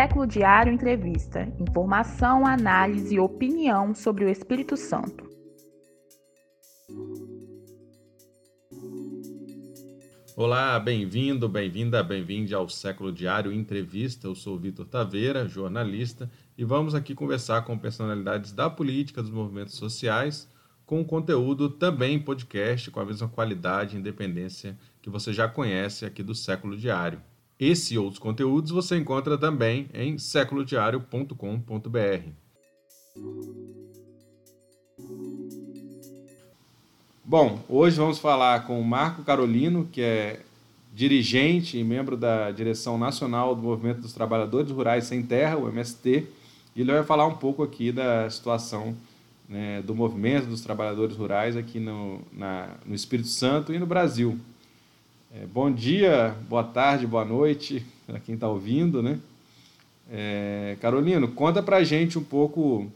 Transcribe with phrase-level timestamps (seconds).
[0.00, 1.46] Século Diário Entrevista.
[1.60, 5.28] Informação, análise e opinião sobre o Espírito Santo.
[10.34, 14.26] Olá, bem-vindo, bem-vinda, bem-vinde ao Século Diário Entrevista.
[14.26, 19.74] Eu sou Vitor Taveira, jornalista, e vamos aqui conversar com personalidades da política, dos movimentos
[19.74, 20.50] sociais,
[20.86, 26.22] com conteúdo também podcast, com a mesma qualidade e independência que você já conhece aqui
[26.22, 27.20] do Século Diário.
[27.60, 32.30] Esse e outros conteúdos você encontra também em seculodiario.com.br.
[37.22, 40.40] Bom, hoje vamos falar com o Marco Carolino, que é
[40.94, 46.26] dirigente e membro da direção nacional do Movimento dos Trabalhadores Rurais Sem Terra, o MST,
[46.74, 48.96] e ele vai falar um pouco aqui da situação
[49.46, 54.40] né, do movimento dos trabalhadores rurais aqui no, na, no Espírito Santo e no Brasil.
[55.32, 59.20] É, bom dia, boa tarde, boa noite para quem está ouvindo, né?
[60.10, 62.90] É, Carolino, conta para gente um pouco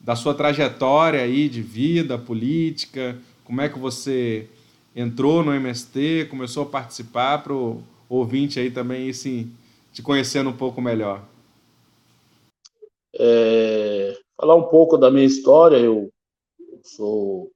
[0.00, 4.48] da sua trajetória aí de vida política, como é que você
[4.94, 9.48] entrou no MST, começou a participar para o ouvinte aí também assim,
[9.92, 11.22] te conhecendo um pouco melhor.
[13.14, 16.10] É, falar um pouco da minha história, eu
[16.82, 17.52] sou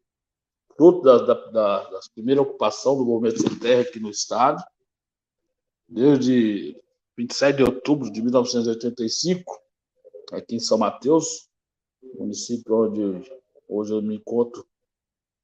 [0.77, 4.63] fruto da, da, da, da primeira ocupação do movimento sem terra aqui no estado,
[5.89, 6.77] desde
[7.17, 9.61] 27 de outubro de 1985,
[10.33, 11.49] aqui em São Mateus,
[12.19, 13.33] município onde
[13.69, 14.67] hoje eu me encontro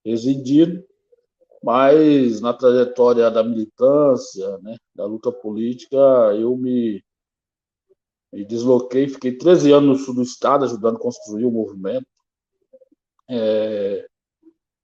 [0.04, 0.84] residindo,
[1.62, 5.96] mas na trajetória da militância, né, da luta política,
[6.38, 7.04] eu me,
[8.32, 12.06] me desloquei, fiquei 13 anos no sul do estado ajudando a construir o movimento.
[13.28, 14.08] É,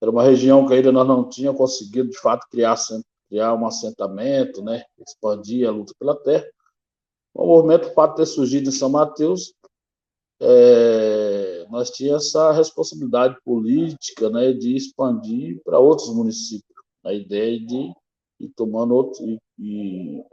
[0.05, 2.77] era uma região que ainda nós não tínhamos conseguido, de fato, criar,
[3.27, 4.85] criar um assentamento, né?
[4.99, 6.47] expandir a luta pela terra.
[7.33, 9.55] O movimento, o fato de ter surgido em São Mateus,
[10.41, 16.75] é, nós tínhamos essa responsabilidade política né, de expandir para outros municípios.
[17.03, 17.93] A ideia de
[18.41, 20.25] ir tomando outro, e, e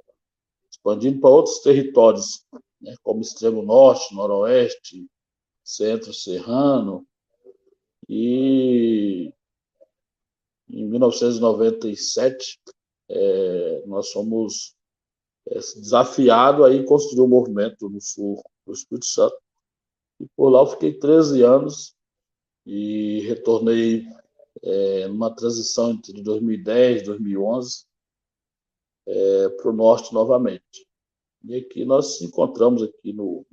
[0.69, 2.45] expandindo para outros territórios,
[2.81, 5.07] né, como extremo norte, noroeste,
[5.63, 7.05] centro serrano,
[8.09, 9.33] e
[10.71, 12.59] em 1997,
[13.09, 14.75] é, nós fomos
[15.47, 19.35] é, desafiados a construir um movimento no sul do Espírito Santo.
[20.19, 21.95] E por lá eu fiquei 13 anos
[22.65, 24.05] e retornei
[24.63, 27.85] é, numa transição entre 2010 e 2011
[29.07, 30.87] é, para o norte novamente.
[31.43, 33.45] E aqui nós nos encontramos aqui no,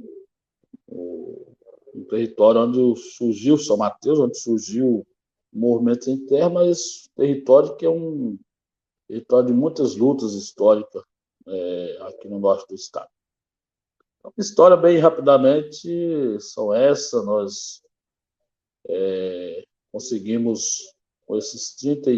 [0.86, 1.56] no,
[1.94, 5.06] no território onde surgiu São Mateus, onde surgiu
[5.52, 8.38] movimento sem terra, mas território que é um
[9.06, 11.02] território de muitas lutas históricas
[11.46, 13.08] é, aqui no norte do estado.
[14.18, 15.88] Então, história bem rapidamente
[16.40, 17.82] são essa, nós
[18.88, 20.94] é, conseguimos
[21.26, 22.10] com esses 30,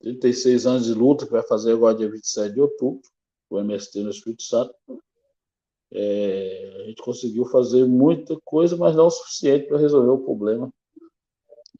[0.00, 3.02] 36 anos de luta que vai fazer agora dia 27 de outubro,
[3.48, 4.74] o MST no Espírito Santo,
[5.92, 10.72] é, a gente conseguiu fazer muita coisa, mas não o suficiente para resolver o problema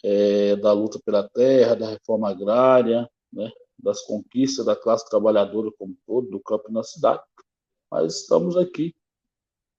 [0.08, 5.96] é, da luta pela terra, da reforma agrária, né, das conquistas da classe trabalhadora como
[6.06, 7.22] todo, do campo e na cidade.
[7.90, 8.94] Mas estamos aqui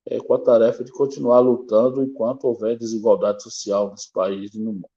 [0.05, 4.73] é, com a tarefa de continuar lutando enquanto houver desigualdade social nesse país e no
[4.73, 4.89] mundo.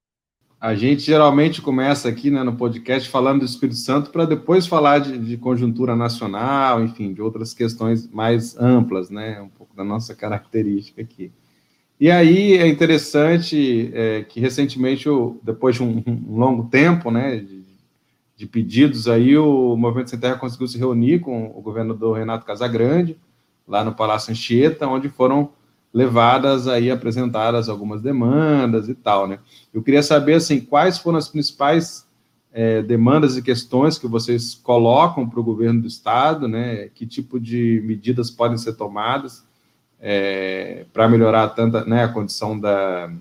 [0.59, 4.99] A gente geralmente começa aqui né, no podcast falando do Espírito Santo para depois falar
[4.99, 10.13] de, de, conjuntura nacional, enfim, de outras questões mais amplas, né, um pouco da nossa
[10.13, 11.31] característica aqui.
[12.01, 15.07] E aí é interessante é, que recentemente,
[15.43, 17.63] depois de um, um longo tempo, né, de,
[18.35, 23.15] de, pedidos aí, o Movimento Sem Terra conseguiu se reunir com o governador Renato Casagrande,
[23.67, 25.51] lá no Palácio Anchieta, onde foram
[25.93, 29.37] levadas aí, apresentadas algumas demandas e tal, né.
[29.71, 32.07] Eu queria saber, assim, quais foram as principais
[32.51, 37.39] é, demandas e questões que vocês colocam para o governo do Estado, né, que tipo
[37.39, 39.45] de medidas podem ser tomadas,
[40.01, 43.11] é, para melhorar tanta né, a condição da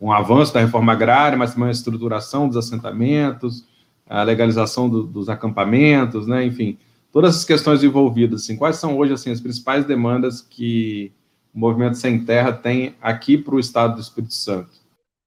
[0.00, 3.64] um avanço da reforma agrária, mas também a estruturação dos assentamentos,
[4.08, 6.76] a legalização do, dos acampamentos, né, enfim,
[7.12, 8.42] todas as questões envolvidas.
[8.42, 11.12] Assim, quais são hoje assim as principais demandas que
[11.54, 14.70] o Movimento Sem Terra tem aqui para o Estado do Espírito Santo?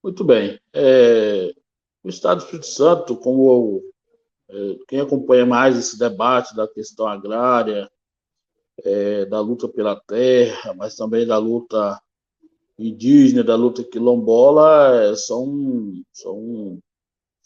[0.03, 0.59] Muito bem.
[0.73, 1.53] É,
[2.03, 3.81] o Estado do Espírito Santo, como
[4.49, 7.89] é, quem acompanha mais esse debate da questão agrária,
[8.83, 11.99] é, da luta pela terra, mas também da luta
[12.77, 16.79] indígena, da luta quilombola, é, são, são,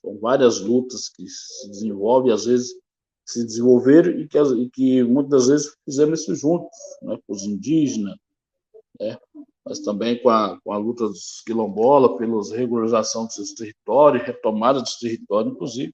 [0.02, 2.74] são várias lutas que se desenvolvem, às vezes
[3.26, 8.18] se desenvolveram e que, e que muitas vezes fizemos isso juntos, né, com os indígenas,
[9.00, 9.18] né,
[9.64, 14.82] mas também com a, com a luta dos quilombolas pelas regularização dos seus territórios, retomada
[14.82, 15.94] dos territórios, inclusive.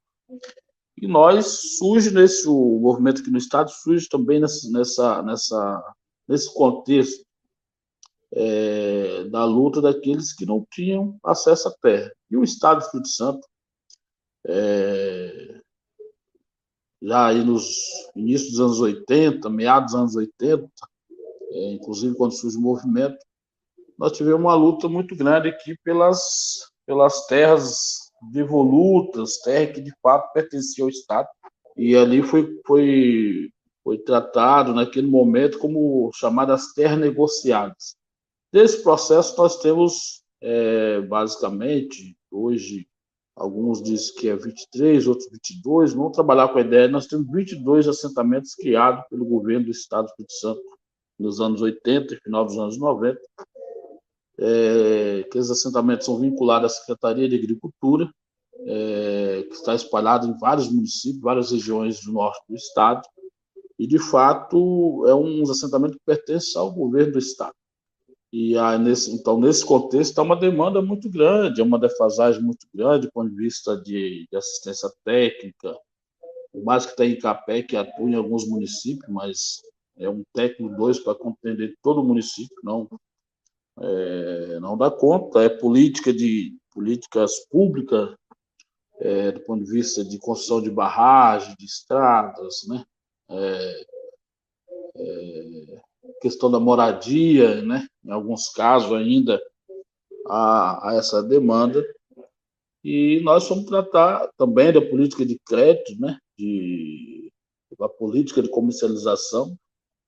[0.98, 5.96] E nós surge nesse o movimento aqui no estado surge também nessa nessa,
[6.28, 7.26] nesse contexto
[8.34, 12.12] é, da luta daqueles que não tinham acesso à terra.
[12.30, 13.48] E o estado do Espírito Santo
[14.48, 15.62] é,
[17.02, 17.68] já aí nos
[18.16, 20.70] inícios dos anos 80, meados dos anos 80,
[21.52, 23.18] é, inclusive quando surge o movimento,
[23.98, 30.32] nós tivemos uma luta muito grande aqui pelas, pelas terras devolutas, terras que de fato
[30.34, 31.28] pertenciam ao Estado.
[31.76, 33.50] E ali foi, foi,
[33.84, 37.96] foi tratado naquele momento como chamadas terras negociadas.
[38.52, 42.88] Desse processo nós temos, é, basicamente, hoje,
[43.36, 47.88] alguns dizem que é 23, outros 22, vamos trabalhar com a ideia, nós temos 22
[47.88, 50.62] assentamentos criados pelo governo do Estado do Espírito Santo
[51.20, 53.20] nos anos 80 e final dos anos 90,
[54.40, 58.10] é, que esses assentamentos são vinculados à Secretaria de Agricultura,
[58.60, 63.02] é, que está espalhado em vários municípios, várias regiões do norte do estado,
[63.78, 67.54] e de fato é um assentamento que pertence ao governo do estado.
[68.32, 72.68] E aí, nesse, então, nesse contexto, há uma demanda muito grande, é uma defasagem muito
[72.74, 75.78] grande do ponto de vista de, de assistência técnica,
[76.52, 79.62] por mais que tenha Capé que atua em alguns municípios, mas
[79.98, 82.88] é um técnico dois para compreender todo o município, não
[83.80, 85.42] é, não dá conta.
[85.42, 88.16] É política de políticas públicas
[89.00, 92.86] é, do ponto de vista de construção de barragens, de estradas, né?
[93.30, 93.86] É,
[94.98, 95.82] é,
[96.22, 97.88] questão da moradia, né?
[98.04, 99.42] Em alguns casos ainda
[100.28, 101.84] há, há essa demanda
[102.84, 106.18] e nós vamos tratar também da política de crédito, né?
[106.38, 107.32] De
[107.78, 109.58] da política de comercialização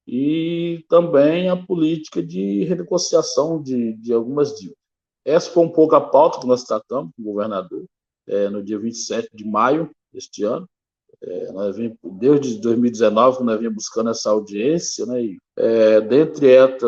[0.08, 4.78] e também a política de renegociação de, de algumas dívidas.
[5.26, 7.86] Essa foi um pouco a pauta que nós tratamos com o governador
[8.28, 10.68] é, no dia 27 de maio deste ano.
[11.22, 16.88] É, nós vim, desde 2019 nós vimos buscando essa audiência, né, e, é, dentre, essa,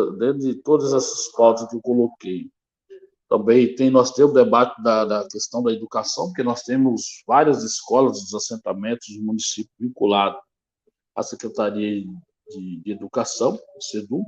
[0.64, 2.48] todas essas pautas que eu coloquei,
[3.28, 7.62] também tem, nós temos o debate da, da, questão da educação, porque nós temos várias
[7.62, 10.40] escolas dos assentamentos do município vinculados
[11.14, 12.04] à Secretaria
[12.50, 14.24] de, de Educação, SEDU,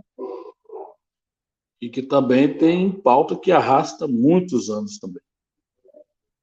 [1.80, 5.22] e que também tem pauta que arrasta muitos anos também.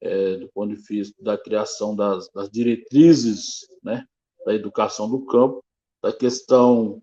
[0.02, 4.06] É, do ponto de vista da criação das, das diretrizes né,
[4.46, 5.64] da educação do campo,
[6.02, 7.02] da questão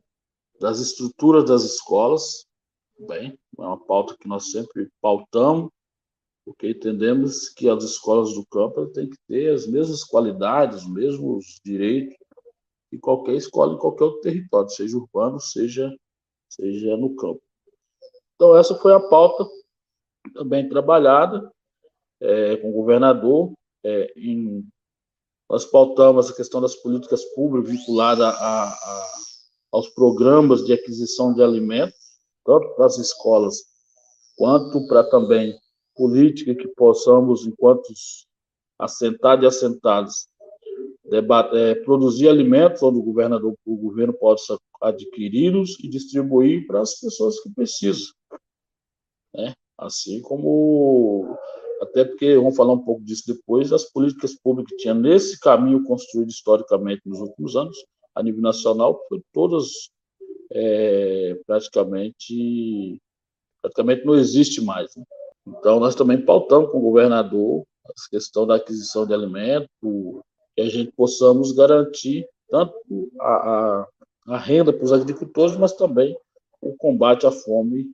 [0.61, 2.47] das estruturas das escolas,
[2.99, 5.71] bem, é uma pauta que nós sempre pautamos,
[6.45, 11.61] porque entendemos que as escolas do campo têm que ter as mesmas qualidades, os mesmos
[11.65, 12.17] direitos
[12.91, 15.95] que qualquer escola em qualquer outro território, seja urbano, seja,
[16.49, 17.43] seja no campo.
[18.35, 19.47] Então, essa foi a pauta
[20.35, 21.51] também trabalhada
[22.21, 23.53] é, com o governador.
[23.85, 24.67] É, em,
[25.49, 29.07] nós pautamos a questão das políticas públicas vinculadas a, a,
[29.73, 31.97] aos programas de aquisição de alimentos,
[32.45, 33.65] tanto para as escolas
[34.37, 35.59] quanto para também
[35.95, 37.93] política que possamos, enquanto
[38.79, 40.29] assentados e assentados,
[41.13, 47.41] é, produzir alimentos onde o governador, o governo possa adquiri-los e distribuir para as pessoas
[47.41, 48.13] que precisam,
[49.35, 49.53] né?
[49.79, 51.37] Assim como
[51.81, 55.85] até porque vamos falar um pouco disso depois, as políticas públicas que tinha nesse caminho
[55.85, 57.77] construído historicamente nos últimos anos,
[58.15, 59.91] a nível nacional, foi todas
[60.51, 62.99] é, praticamente
[63.61, 64.95] praticamente não existe mais.
[64.97, 65.05] Né?
[65.47, 69.69] Então nós também pautamos com o governador a questão da aquisição de alimentos,
[70.57, 72.75] que a gente possamos garantir tanto
[73.21, 73.87] a, a,
[74.29, 76.17] a renda para os agricultores, mas também
[76.61, 77.91] o combate à fome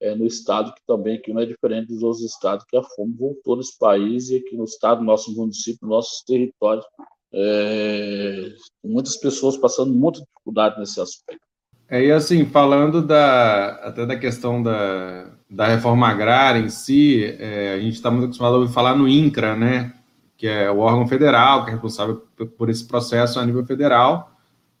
[0.00, 3.14] é, no estado, que também que não é diferente dos outros estados, que a fome
[3.18, 6.84] voltou nesse país e aqui no estado, nosso município, nossos territórios,
[7.32, 8.52] é,
[8.84, 11.44] muitas pessoas passando muita dificuldade nesse aspecto.
[11.88, 17.74] É, e assim, falando da, até da questão da, da reforma agrária em si, é,
[17.74, 19.92] a gente está muito acostumado a ouvir falar no INCRA, né?
[20.36, 22.22] Que é o órgão federal, que é responsável
[22.58, 24.32] por esse processo a nível federal.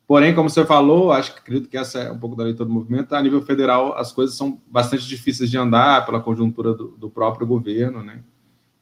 [0.06, 2.72] Porém, como você falou, acho que acredito que essa é um pouco da leitura do
[2.72, 7.10] movimento, a nível federal as coisas são bastante difíceis de andar pela conjuntura do, do
[7.10, 8.20] próprio governo né,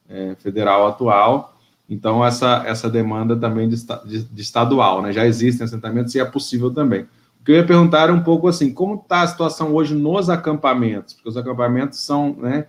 [0.08, 1.56] é, federal atual.
[1.88, 5.12] Então, essa, essa demanda também de, de, de, estadual, né?
[5.12, 7.02] Já existem assentamentos e é possível também.
[7.40, 10.30] O que eu ia perguntar é um pouco assim, como está a situação hoje nos
[10.30, 11.12] acampamentos?
[11.12, 12.68] Porque os acampamentos são, né,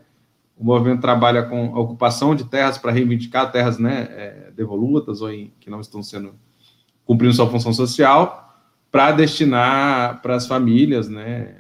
[0.58, 5.32] o movimento trabalha com a ocupação de terras para reivindicar terras né, é, devolutas ou
[5.32, 6.34] em, que não estão sendo
[7.06, 8.42] cumprindo sua função social,
[8.92, 11.56] para destinar para as famílias, né,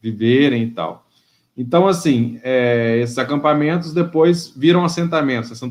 [0.00, 1.06] viverem e tal.
[1.56, 5.68] Então, assim, é, esses acampamentos depois viram assentamentos, são,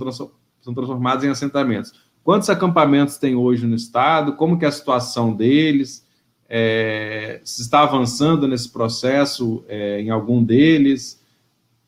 [0.61, 1.93] são transformados em assentamentos.
[2.23, 4.33] Quantos acampamentos tem hoje no estado?
[4.33, 6.05] Como que é a situação deles?
[6.49, 11.23] É, se está avançando nesse processo é, em algum deles?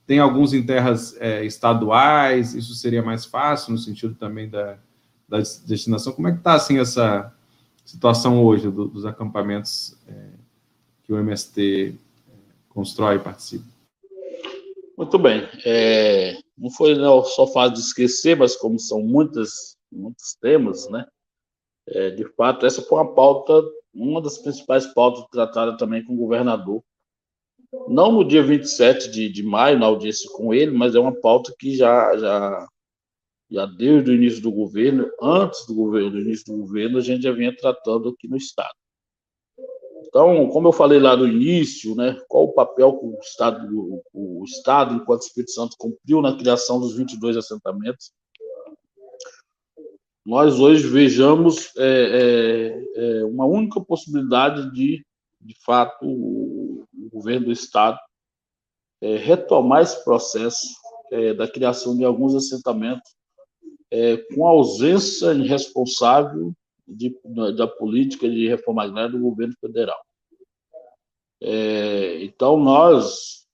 [0.09, 4.79] Tem alguns em terras é, estaduais, isso seria mais fácil no sentido também da,
[5.27, 6.11] da destinação.
[6.13, 7.31] Como é que está assim essa
[7.85, 10.31] situação hoje do, dos acampamentos é,
[11.03, 11.93] que o MST
[12.27, 12.31] é,
[12.69, 13.65] constrói e participa?
[14.97, 15.47] Muito bem.
[15.63, 21.05] É, não foi não, só fácil de esquecer, mas como são muitas, muitos temas, né?
[21.87, 23.61] É, de fato, essa foi uma pauta,
[23.93, 26.81] uma das principais pautas tratada também com o governador
[27.87, 31.53] não no dia 27 de, de maio, na audiência com ele, mas é uma pauta
[31.57, 32.67] que já, já,
[33.49, 37.23] já desde o início do governo, antes do governo, do início do governo, a gente
[37.23, 38.73] já vinha tratando aqui no Estado.
[40.07, 44.43] Então, como eu falei lá no início, né, qual o papel que o Estado, o,
[44.43, 48.11] Estado, enquanto Espírito Santo, cumpriu na criação dos 22 assentamentos,
[50.25, 55.05] nós hoje vejamos é, é, é uma única possibilidade de,
[55.39, 56.05] de fato,
[57.09, 57.99] governo do Estado
[59.01, 60.67] é, retomar esse processo
[61.11, 63.15] é, da criação de alguns assentamentos
[63.91, 66.53] é, com ausência irresponsável
[66.87, 67.15] de,
[67.55, 69.99] da política de reforma agrária do governo federal.
[71.41, 73.47] É, então, nós,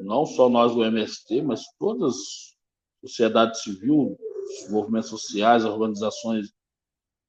[0.00, 2.14] não só nós do MST, mas todas
[3.02, 4.16] a sociedade civil,
[4.62, 6.52] os movimentos sociais, as organizações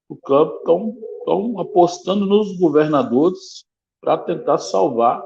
[0.10, 0.60] do campo,
[1.20, 3.66] estão apostando nos governadores
[4.02, 5.24] para tentar salvar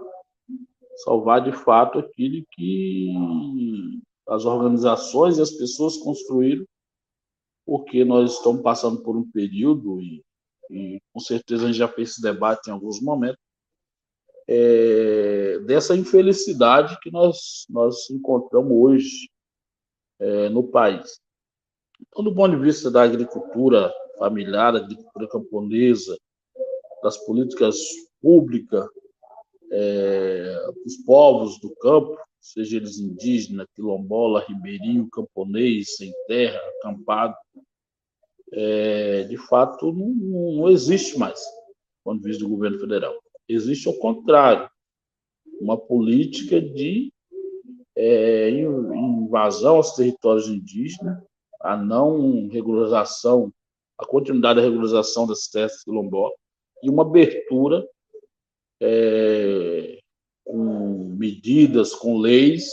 [1.03, 3.13] salvar de fato aquilo que
[4.27, 6.65] as organizações e as pessoas construíram,
[7.65, 10.23] porque nós estamos passando por um período, e,
[10.69, 13.39] e com certeza a gente já fez esse debate em alguns momentos,
[14.47, 19.29] é, dessa infelicidade que nós, nós encontramos hoje
[20.19, 21.19] é, no país.
[21.99, 26.17] Então, do ponto de vista da agricultura familiar, agricultura camponesa,
[27.03, 27.77] das políticas
[28.21, 28.87] públicas
[29.71, 37.35] é, os povos do campo, seja eles indígena, quilombola, ribeirinho, camponês, sem terra, acampado,
[38.51, 40.07] é, de fato não,
[40.55, 43.13] não, existe mais, do ponto de vista do governo federal.
[43.47, 44.69] Existe ao contrário,
[45.59, 47.13] uma política de
[47.95, 51.23] é, invasão aos territórios indígenas,
[51.61, 53.53] a não regularização,
[53.97, 56.33] a continuidade da regularização das terras quilombolas
[56.81, 57.87] e uma abertura
[58.81, 59.99] é,
[60.43, 62.65] com medidas, com leis,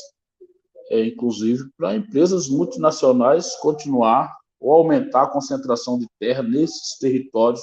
[0.90, 7.62] é, inclusive para empresas multinacionais continuar ou aumentar a concentração de terra nesses territórios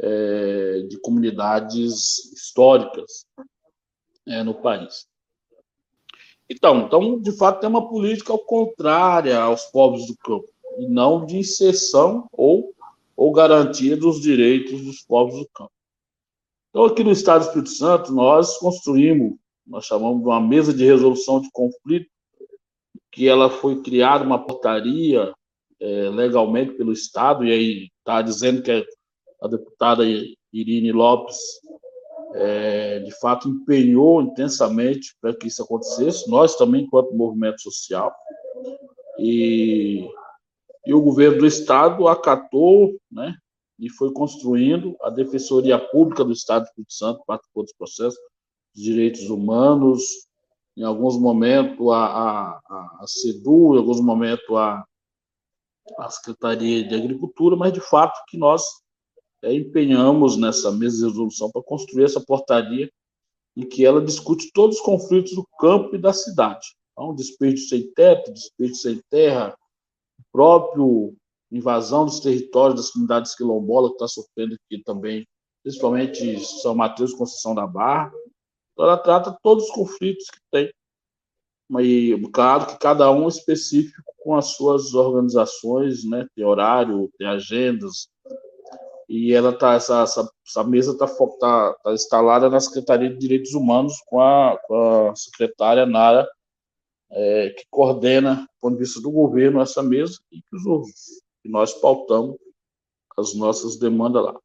[0.00, 3.24] é, de comunidades históricas
[4.26, 5.06] é, no país.
[6.50, 11.38] Então, então, de fato, tem uma política contrária aos povos do campo, e não de
[11.38, 12.74] inserção ou,
[13.16, 15.73] ou garantia dos direitos dos povos do campo.
[16.74, 20.84] Então, aqui no Estado do Espírito Santo, nós construímos, nós chamamos de uma mesa de
[20.84, 22.10] resolução de conflito,
[23.12, 25.32] que ela foi criada, uma portaria
[25.80, 28.84] é, legalmente pelo Estado, e aí está dizendo que
[29.40, 30.02] a deputada
[30.52, 31.36] Irine Lopes,
[32.34, 38.12] é, de fato, empenhou intensamente para que isso acontecesse, nós também, enquanto movimento social,
[39.20, 40.08] e,
[40.84, 43.36] e o governo do Estado acatou, né,
[43.78, 44.96] e foi construindo.
[45.02, 48.16] A Defensoria Pública do Estado do Espírito Santo participou desse processo,
[48.74, 50.02] de direitos humanos,
[50.76, 54.84] em alguns momentos a, a, a CEDU, em alguns momentos a,
[55.98, 58.62] a Secretaria de Agricultura, mas de fato que nós
[59.42, 62.90] é, empenhamos nessa mesa de resolução para construir essa portaria
[63.56, 66.66] em que ela discute todos os conflitos do campo e da cidade.
[66.92, 69.56] Então, despejo sem teto, despejo sem terra,
[70.32, 71.14] próprio
[71.50, 75.26] invasão dos territórios das comunidades quilombolas que está sofrendo aqui também,
[75.62, 78.12] principalmente São Mateus Conceição da Barra.
[78.72, 80.72] Então, ela trata todos os conflitos que tem.
[81.80, 86.26] E, claro que cada um é específico com as suas organizações, né?
[86.34, 88.08] tem horário, tem agendas,
[89.08, 93.52] e ela tá essa, essa, essa mesa está tá, tá instalada na Secretaria de Direitos
[93.54, 96.28] Humanos com a, com a secretária Nara,
[97.10, 101.48] é, que coordena, do ponto de vista do governo, essa mesa e que os, e
[101.48, 102.36] nós pautamos
[103.16, 104.38] as nossas demandas lá.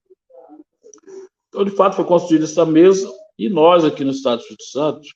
[1.47, 5.07] Então, de fato, foi construída essa mesa e nós aqui no Estado do Espírito Santo,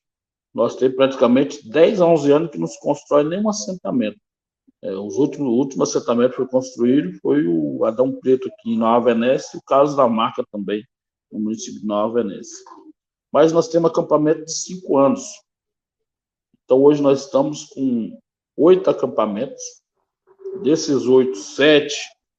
[0.54, 4.20] nós temos praticamente 10 a 11 anos que não se constrói nenhum assentamento.
[4.84, 8.78] É, os últimos, o último assentamento que foi construído foi o Adão Preto aqui em
[8.78, 10.84] Nova Venécia e o Carlos da Marca também,
[11.32, 12.64] no município de Nova Venécia.
[13.32, 15.24] Mas nós temos acampamento de cinco anos.
[16.64, 18.18] Então hoje nós estamos com
[18.58, 19.62] oito acampamentos.
[20.62, 21.96] Desses oito, sete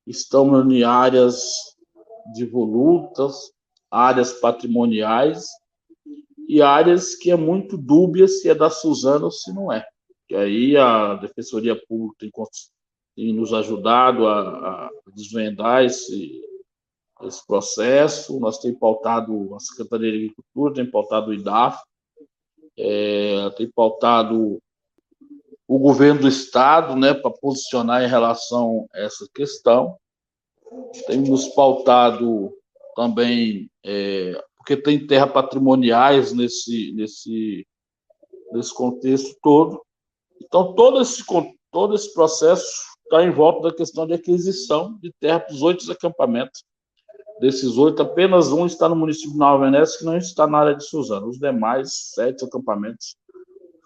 [0.06, 1.42] estão em áreas
[2.34, 3.52] de volutas,
[3.90, 5.46] áreas patrimoniais
[6.48, 9.86] e áreas que é muito dúbia se é da Suzana ou se não é.
[10.30, 12.30] E aí a Defensoria Pública tem,
[13.14, 16.42] tem nos ajudado a, a desvendar esse,
[17.22, 18.40] esse processo.
[18.40, 21.78] Nós temos pautado a Secretaria de Agricultura, tem pautado o IDAF,
[22.76, 24.60] é, tem pautado
[25.66, 29.96] o governo do Estado né, para posicionar em relação a essa questão.
[31.06, 32.52] Temos pautado
[32.94, 37.66] também, é, porque tem terra patrimoniais nesse, nesse,
[38.52, 39.82] nesse contexto todo.
[40.42, 41.24] Então, todo esse,
[41.70, 42.66] todo esse processo
[43.04, 46.64] está em volta da questão de aquisição de terra para os oito acampamentos.
[47.40, 50.76] Desses oito, apenas um está no município de Nova Venécia, que não está na área
[50.76, 51.28] de Suzano.
[51.28, 53.16] Os demais sete acampamentos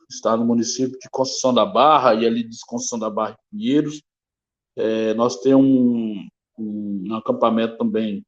[0.08, 4.02] estão no município de Conceição da Barra e ali de Conceição da Barra e Pinheiros.
[4.76, 8.24] É, nós temos um, um, acampamento também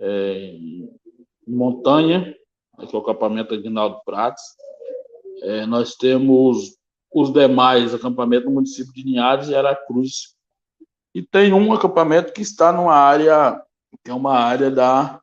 [0.00, 0.90] é, em
[1.46, 2.34] Montanha,
[2.78, 4.42] que é o acampamento Aguinaldo Prates.
[5.42, 6.76] É, nós temos
[7.12, 10.34] os demais acampamentos no município de Linhares e Aracruz.
[11.14, 13.62] E tem um acampamento que está numa área,
[14.04, 15.20] que é uma área da.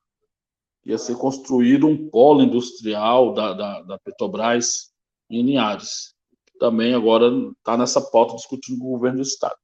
[0.85, 4.94] ia ser construído um polo industrial da, da, da Petrobras
[5.29, 6.13] em Linhares.
[6.59, 7.27] Também agora
[7.57, 9.57] está nessa pauta discutindo com o governo do Estado.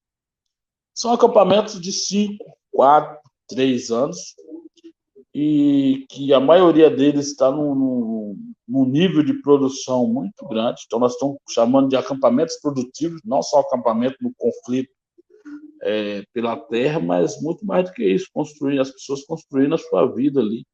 [0.94, 4.36] São acampamentos de 5, 4, 3 anos,
[5.34, 8.36] e que a maioria deles está num,
[8.68, 10.84] num, nível de produção muito grande.
[10.86, 14.91] Então, nós estamos chamando de acampamentos produtivos, não só acampamento no conflito
[15.82, 20.06] é, pela terra, mas muito mais do que isso, construir as pessoas construindo a sua
[20.13, 20.65] vida ali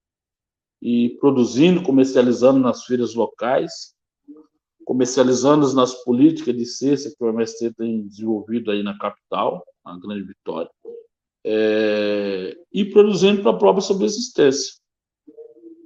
[0.81, 3.93] e produzindo, comercializando nas feiras locais,
[4.87, 10.23] comercializando nas políticas de cesta que o MST tem desenvolvido aí na capital, na Grande
[10.23, 10.69] Vitória
[11.45, 14.75] é, e produzindo para a própria subsistência.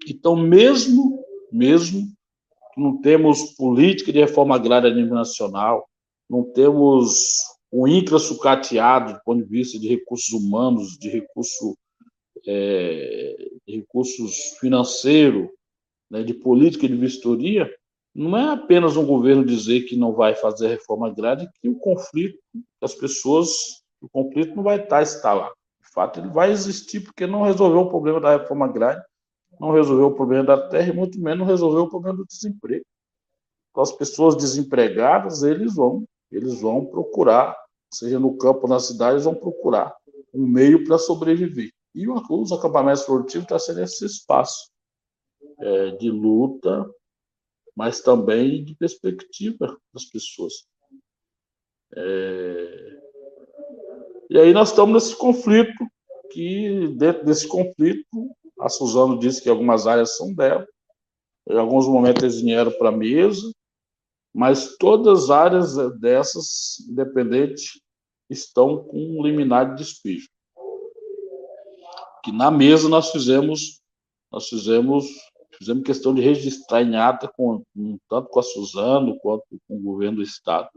[0.08, 2.12] Então, mesmo, mesmo
[2.76, 5.88] que não temos política de reforma agrária a nível nacional,
[6.30, 11.76] não temos um INCRA sucateado do ponto de vista de recursos humanos, de recurso
[12.48, 15.50] é, de recursos financeiros,
[16.10, 17.68] né, de política de vistoria,
[18.14, 22.38] não é apenas um governo dizer que não vai fazer reforma agrária, que o conflito,
[22.82, 25.54] as pessoas o conflito não vai estar instalado.
[25.82, 29.04] De fato, ele vai existir porque não resolveu o problema da reforma agrária,
[29.60, 32.84] não resolveu o problema da terra e muito menos resolveu o problema do desemprego.
[33.70, 37.56] Então, as pessoas desempregadas, eles vão, eles vão procurar,
[37.94, 39.96] seja no campo ou na cidade, eles vão procurar
[40.34, 41.72] um meio para sobreviver.
[41.94, 44.72] E os acampamentos produtivos está sendo esse espaço
[45.60, 46.90] é, de luta,
[47.82, 50.54] mas também de perspectiva das pessoas.
[51.96, 53.02] É,
[54.30, 55.84] e aí nós estamos nesse conflito,
[56.32, 60.64] que dentro desse conflito, a Suzano disse que algumas áreas são dela,
[61.50, 63.52] em alguns momentos eles vieram para a mesa,
[64.32, 67.82] mas todas as áreas dessas, independentes,
[68.30, 70.30] estão com um liminar de despejo.
[72.24, 73.82] Que na mesa nós fizemos,
[74.32, 75.08] nós fizemos,
[75.62, 77.64] fizemos questão de registrar em ata, com,
[78.10, 80.70] tanto com a Suzano quanto com o governo do Estado,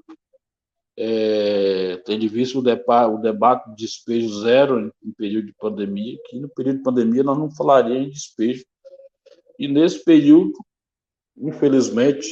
[0.96, 6.18] é, tendo visto o, depa, o debate de despejo zero em, em, período de pandemia,
[6.26, 8.64] que no período de pandemia nós não falaríamos em despejo.
[9.58, 10.52] E nesse período,
[11.38, 12.28] infelizmente,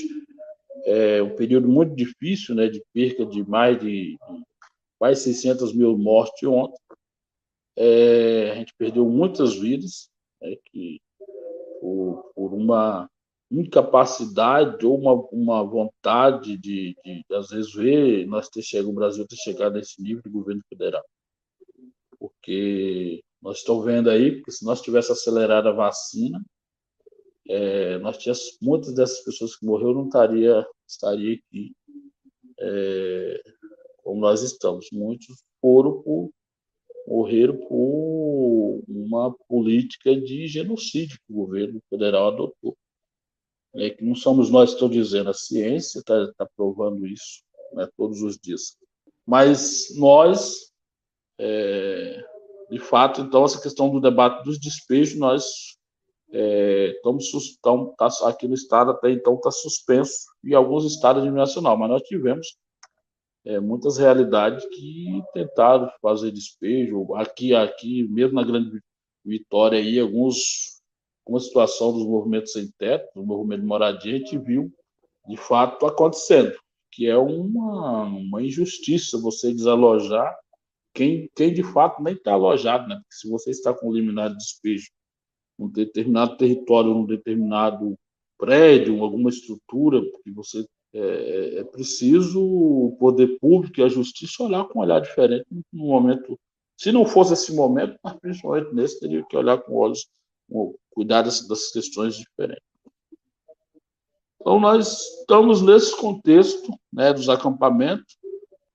[0.84, 4.18] é um período muito difícil, né, de perca de mais de, de
[4.98, 6.78] quase 600 mil mortes ontem.
[7.76, 10.10] É, a gente perdeu muitas vidas,
[10.40, 11.00] né, que
[11.82, 13.10] por, por uma
[13.50, 19.26] incapacidade ou uma, uma vontade de, de, às vezes, ver nós ter chegado, o Brasil
[19.26, 21.04] ter chegado a esse nível de governo federal.
[22.18, 26.40] Porque nós estamos vendo aí que se nós tivéssemos acelerado a vacina,
[27.48, 31.72] é, nós tínhamos muitas dessas pessoas que morreram não estaria estaria aqui
[32.60, 33.42] é,
[34.04, 34.86] como nós estamos.
[34.92, 36.30] Muitos foram por
[37.08, 37.68] morreram por
[38.88, 42.76] uma política de genocídio que o governo federal adotou
[43.74, 47.88] é, que não somos nós que estou dizendo, a ciência está tá provando isso né,
[47.96, 48.76] todos os dias.
[49.26, 50.72] Mas nós,
[51.38, 52.22] é,
[52.70, 55.44] de fato, então, essa questão do debate dos despejos, nós
[56.30, 57.30] é, estamos,
[57.96, 62.02] tá, aqui no estado até então está suspenso, e alguns estados de nacional, mas nós
[62.02, 62.56] tivemos
[63.44, 67.14] é, muitas realidades que tentaram fazer despejo.
[67.14, 68.81] Aqui, aqui mesmo na Grande
[69.24, 70.81] Vitória, aí, alguns,
[71.26, 74.72] uma situação dos movimentos sem teto, do movimento de moradia, a gente viu
[75.28, 76.52] de fato acontecendo,
[76.90, 80.37] que é uma, uma injustiça você desalojar
[80.94, 82.96] quem, quem de fato nem está alojado, né?
[82.96, 84.90] Porque se você está com liminar de despejo
[85.59, 87.96] um determinado território, um determinado
[88.38, 94.42] prédio, alguma estrutura, que você é, é, é preciso o poder público e a justiça
[94.42, 96.38] olhar com um olhar diferente no momento.
[96.76, 100.07] Se não fosse esse momento, mas principalmente nesse, teria que olhar com olhos,
[100.50, 102.64] com, cuidar das, das questões diferentes.
[104.40, 108.18] Então, nós estamos nesse contexto né, dos acampamentos,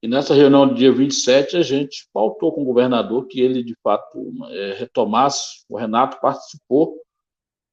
[0.02, 3.76] e nessa reunião do dia 27, a gente pautou com o governador que ele, de
[3.84, 5.66] fato, é, retomasse.
[5.68, 6.96] O Renato participou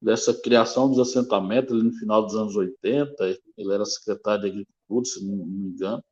[0.01, 3.15] dessa criação dos assentamentos no final dos anos 80.
[3.57, 6.03] Ele era secretário de Agricultura, se não me engano,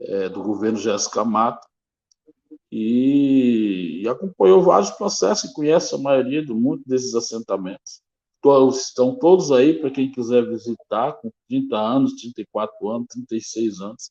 [0.00, 1.66] é, do governo Jéssica Mata.
[2.70, 8.02] E, e, acompanhou vários processos e conhece a maioria de muitos desses assentamentos.
[8.72, 14.10] Estão todos aí para quem quiser visitar, com 30 anos, 34 anos, 36 anos.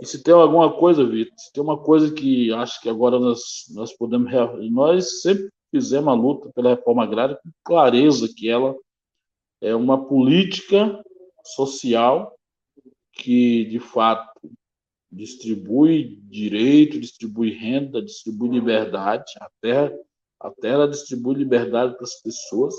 [0.00, 3.64] E se tem alguma coisa, Vitor, se tem uma coisa que acho que agora nós,
[3.70, 4.30] nós podemos.
[4.70, 8.76] Nós sempre fizemos a luta pela reforma agrária com clareza que ela
[9.60, 11.02] é uma política
[11.44, 12.38] social
[13.12, 14.52] que, de fato,
[15.10, 19.92] distribui direito, distribui renda, distribui liberdade, a terra,
[20.38, 22.74] a terra distribui liberdade para as pessoas.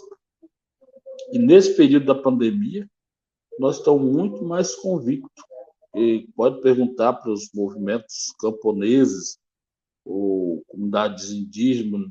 [1.34, 2.89] E nesse período da pandemia,
[3.60, 5.43] nós estamos muito mais convictos.
[5.93, 9.38] E pode perguntar para os movimentos camponeses,
[10.05, 12.10] ou comunidades indígenas,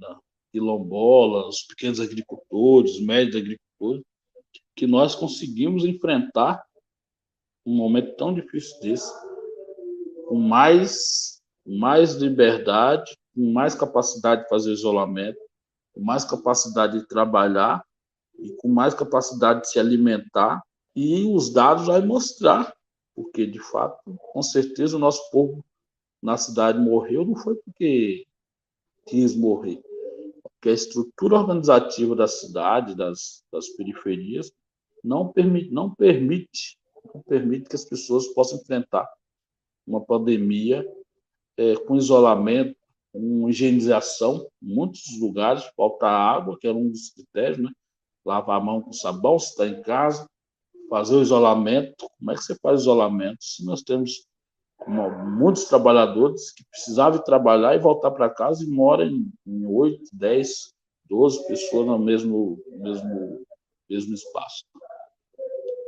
[0.55, 4.05] quilombolas, os pequenos agricultores, os médios agricultores,
[4.77, 6.65] que nós conseguimos enfrentar
[7.67, 9.13] um momento tão difícil desse,
[10.29, 15.41] com mais, mais liberdade, com mais capacidade de fazer isolamento,
[15.93, 17.85] com mais capacidade de trabalhar
[18.39, 20.63] e com mais capacidade de se alimentar.
[20.95, 22.73] E os dados vão mostrar,
[23.13, 23.99] porque de fato,
[24.33, 25.65] com certeza, o nosso povo
[26.23, 28.25] na cidade morreu, não foi porque
[29.07, 29.83] quis morrer,
[30.65, 34.51] que a estrutura organizativa da cidade, das, das periferias,
[35.05, 36.79] não permite, não permite,
[37.15, 39.07] não permite que as pessoas possam enfrentar
[39.87, 40.83] uma pandemia
[41.59, 42.75] é, com isolamento,
[43.13, 47.71] com higienização, em muitos lugares, falta água, que era um dos critérios, né?
[48.25, 50.27] Lavar a mão com sabão, se está em casa,
[50.89, 52.09] fazer o isolamento.
[52.19, 54.27] Como é que você faz isolamento se nós temos
[54.87, 59.07] muitos trabalhadores que precisavam trabalhar e voltar para casa e moram
[59.47, 60.73] em, 8, 10,
[61.09, 63.47] 12 pessoas no mesmo, mesmo,
[63.89, 64.65] mesmo espaço.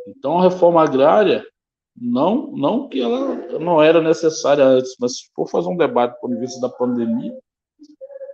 [0.06, 1.44] Então, a reforma agrária,
[1.96, 6.20] não, não que ela não era necessária antes, mas se for fazer um debate do
[6.20, 7.37] ponto vista da pandemia,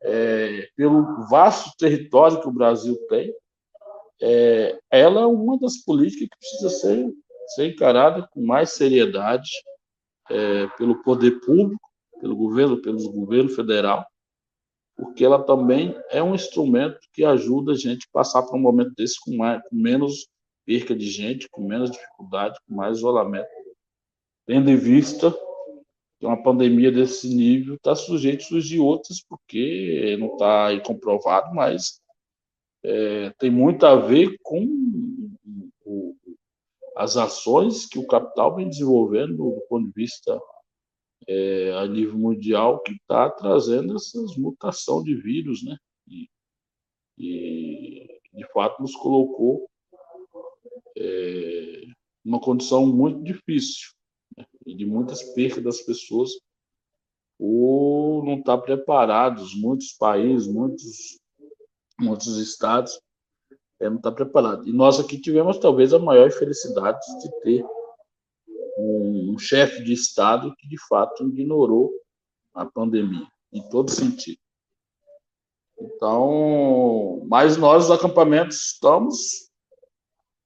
[0.05, 3.33] é, pelo vasto território que o Brasil tem,
[4.21, 7.13] é, ela é uma das políticas que precisa ser,
[7.55, 9.51] ser encarada com mais seriedade,
[10.33, 11.81] é, pelo poder público,
[12.21, 14.07] pelo governo, pelo governo federal,
[14.97, 18.93] porque ela também é um instrumento que ajuda a gente a passar por um momento
[18.97, 20.29] desse com, mais, com menos
[20.65, 23.49] perca de gente, com menos dificuldade, com mais isolamento,
[24.47, 25.31] tendo em vista
[26.19, 32.01] que uma pandemia desse nível está sujeito a surgir outras, porque não está comprovado, mas
[32.85, 35.22] é, tem muito a ver com
[36.97, 40.41] as ações que o capital vem desenvolvendo do ponto de vista
[41.27, 45.77] é, a nível mundial que está trazendo essas mutação de vírus, né?
[46.09, 46.29] E,
[47.19, 49.69] e de fato nos colocou
[50.97, 51.83] é,
[52.25, 53.91] uma condição muito difícil
[54.37, 54.45] né?
[54.67, 56.31] e de muitas percas das pessoas
[57.39, 61.19] ou não está preparados muitos países, muitos
[61.99, 63.01] muitos estados
[63.83, 64.69] é, não está preparado.
[64.69, 67.65] E nós aqui tivemos talvez a maior infelicidade de ter
[68.79, 71.93] um, um chefe de Estado que de fato ignorou
[72.55, 74.39] a pandemia, em todo sentido.
[75.79, 79.51] Então, mas nós, os acampamentos, estamos,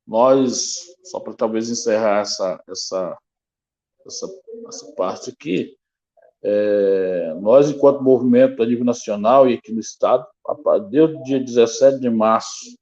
[0.06, 3.18] nós, só para talvez encerrar essa, essa,
[4.06, 4.26] essa,
[4.68, 5.76] essa parte aqui,
[6.42, 10.26] é, nós, enquanto movimento a nível nacional e aqui no Estado,
[10.88, 12.78] desde o dia 17 de março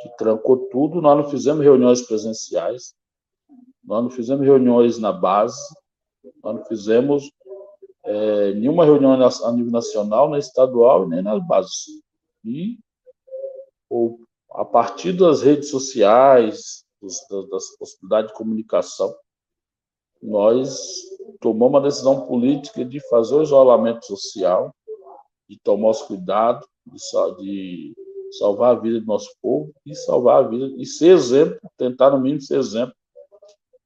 [0.00, 2.94] que trancou tudo, nós não fizemos reuniões presenciais,
[3.84, 5.60] nós não fizemos reuniões na base,
[6.42, 7.30] nós não fizemos
[8.04, 11.86] é, nenhuma reunião a nível nacional, nem estadual, nem nas bases.
[12.44, 12.78] E
[13.88, 14.20] ou,
[14.52, 17.18] a partir das redes sociais, dos,
[17.50, 19.14] das possibilidades de comunicação,
[20.22, 20.78] nós
[21.40, 24.74] tomamos a decisão política de fazer o isolamento social,
[25.48, 27.94] de tomar os cuidados, de, de
[28.38, 32.20] salvar a vida do nosso povo e salvar a vida, e ser exemplo, tentar no
[32.20, 32.94] mínimo ser exemplo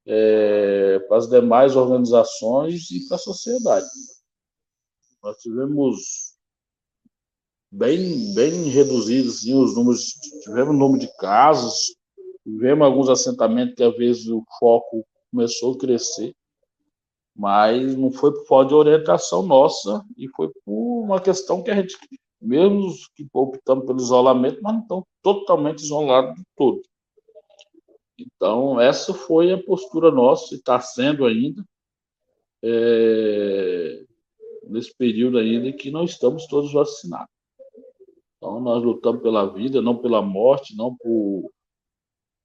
[0.05, 3.87] é, para as demais organizações e para a sociedade.
[5.23, 6.35] Nós tivemos
[7.71, 11.95] bem, bem reduzidos assim, os números, tivemos número de casos,
[12.43, 16.35] tivemos alguns assentamentos que às vezes o foco começou a crescer,
[17.35, 21.75] mas não foi por falta de orientação nossa e foi por uma questão que a
[21.75, 21.97] gente,
[22.45, 26.81] mesmo que optamos pelo isolamento, mas não estão totalmente isolados de todo.
[28.17, 31.63] Então, essa foi a postura nossa e está sendo ainda.
[32.63, 34.05] É,
[34.67, 37.29] nesse período ainda que não estamos todos vacinados.
[38.37, 41.51] Então, nós lutamos pela vida, não pela morte, não por,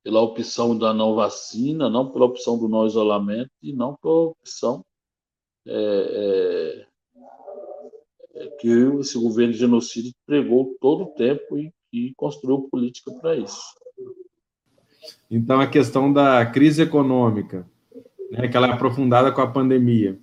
[0.03, 4.85] pela opção da não vacina, não pela opção do não isolamento e não pela opção
[5.67, 6.60] é, é
[8.59, 8.69] que
[9.01, 13.61] esse governo de genocídio pregou todo o tempo e, e construiu política para isso.
[15.31, 17.67] Então, a questão da crise econômica,
[18.31, 20.19] né, que ela é aprofundada com a pandemia,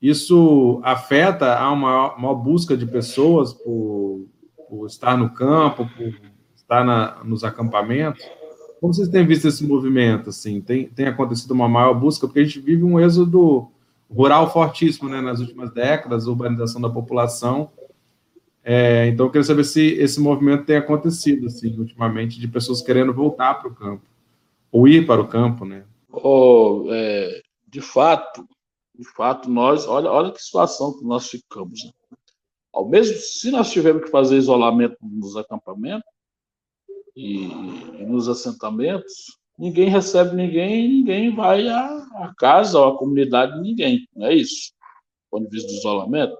[0.00, 4.26] isso afeta a uma busca de pessoas por,
[4.68, 6.14] por estar no campo, por
[6.54, 8.24] estar na, nos acampamentos?
[8.80, 10.30] Como vocês têm visto esse movimento?
[10.30, 12.26] Assim, tem, tem acontecido uma maior busca?
[12.26, 13.68] Porque a gente vive um êxodo
[14.10, 17.70] rural fortíssimo né, nas últimas décadas, urbanização da população.
[18.62, 23.14] É, então, eu queria saber se esse movimento tem acontecido, assim, ultimamente, de pessoas querendo
[23.14, 24.04] voltar para o campo,
[24.72, 25.84] ou ir para o campo, né?
[26.10, 28.46] Oh, é, de fato,
[28.98, 31.84] de fato, nós, olha, olha que situação que nós ficamos.
[31.84, 31.90] Né?
[32.72, 36.10] Ao mesmo, se nós tivermos que fazer isolamento nos acampamentos
[37.14, 43.60] e, e nos assentamentos, ninguém recebe ninguém, ninguém vai à, casa ou à comunidade de
[43.60, 44.72] ninguém, não é isso?
[45.24, 46.36] Do ponto de vista do isolamento.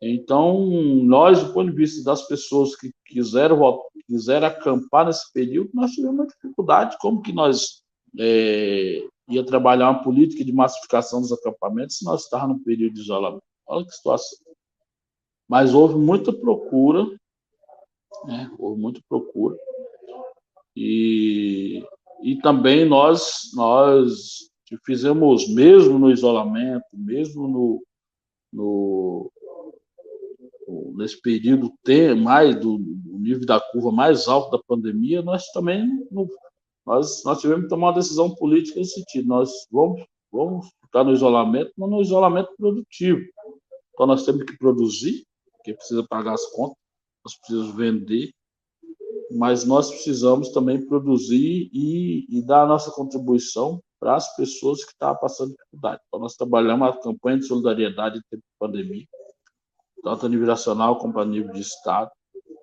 [0.00, 0.66] Então,
[1.04, 6.16] nós, do ponto de vista das pessoas que quiseram, quiseram acampar nesse período, nós tivemos
[6.16, 7.82] uma dificuldade, como que nós
[8.18, 13.00] é, ia trabalhar uma política de massificação dos acampamentos se nós estávamos no período de
[13.00, 13.42] isolamento.
[13.66, 14.38] Olha que situação.
[15.46, 17.06] Mas houve muita procura,
[18.24, 18.50] né?
[18.58, 19.56] houve muita procura.
[20.76, 21.84] E,
[22.22, 24.48] e também nós, nós
[24.84, 27.84] fizemos, mesmo no isolamento, mesmo no,
[28.52, 29.32] no,
[30.94, 35.86] nesse período ter mais do, do nível da curva mais alto da pandemia, nós também
[36.88, 39.28] nós, nós tivemos que tomar uma decisão política nesse sentido.
[39.28, 43.20] Nós vamos, vamos ficar no isolamento, mas no isolamento produtivo.
[43.92, 46.78] Então, nós temos que produzir, porque precisa pagar as contas,
[47.22, 48.30] nós precisamos vender,
[49.30, 54.92] mas nós precisamos também produzir e, e dar a nossa contribuição para as pessoas que
[54.92, 56.00] estavam passando dificuldade.
[56.06, 59.06] Então, nós trabalhamos a campanha de solidariedade em pandemia,
[60.02, 62.10] tanto a nível nacional como a nível de Estado,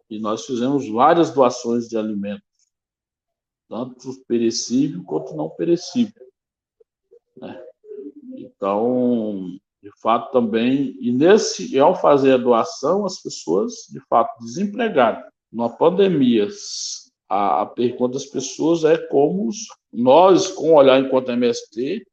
[0.10, 2.45] e nós fizemos várias doações de alimentos
[3.67, 6.25] tanto perecível quanto não perecível.
[7.38, 7.63] Né?
[8.38, 15.32] Então, de fato, também, e nesse, ao fazer a doação, as pessoas, de fato, desempregadas.
[15.55, 16.49] Numa pandemia,
[17.29, 19.49] a, a pergunta das pessoas é como
[19.91, 22.05] nós, com o olhar enquanto MST,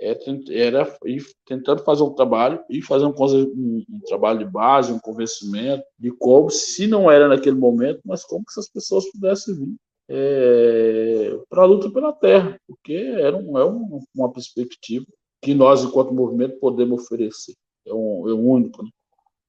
[0.00, 0.18] é,
[0.50, 4.98] era ir tentando fazer um trabalho e fazer um, um, um, trabalho de base, um
[4.98, 9.76] convencimento de como, se não era naquele momento, mas como que essas pessoas pudessem vir
[10.08, 15.06] é, para a luta pela terra, porque era um, é um, uma perspectiva
[15.40, 17.54] que nós, enquanto movimento, podemos oferecer.
[17.86, 18.82] É um, é único.
[18.82, 18.90] Né?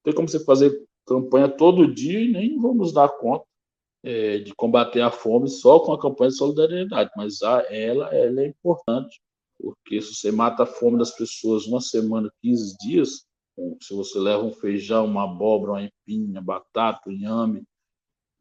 [0.03, 3.45] Tem como você fazer campanha todo dia e nem vamos dar conta
[4.03, 8.41] é, de combater a fome só com a campanha de solidariedade, mas a, ela, ela
[8.41, 9.21] é importante,
[9.57, 13.25] porque se você mata a fome das pessoas uma semana, 15 dias,
[13.81, 17.63] se você leva um feijão, uma abóbora, uma empinha, batata, inhame,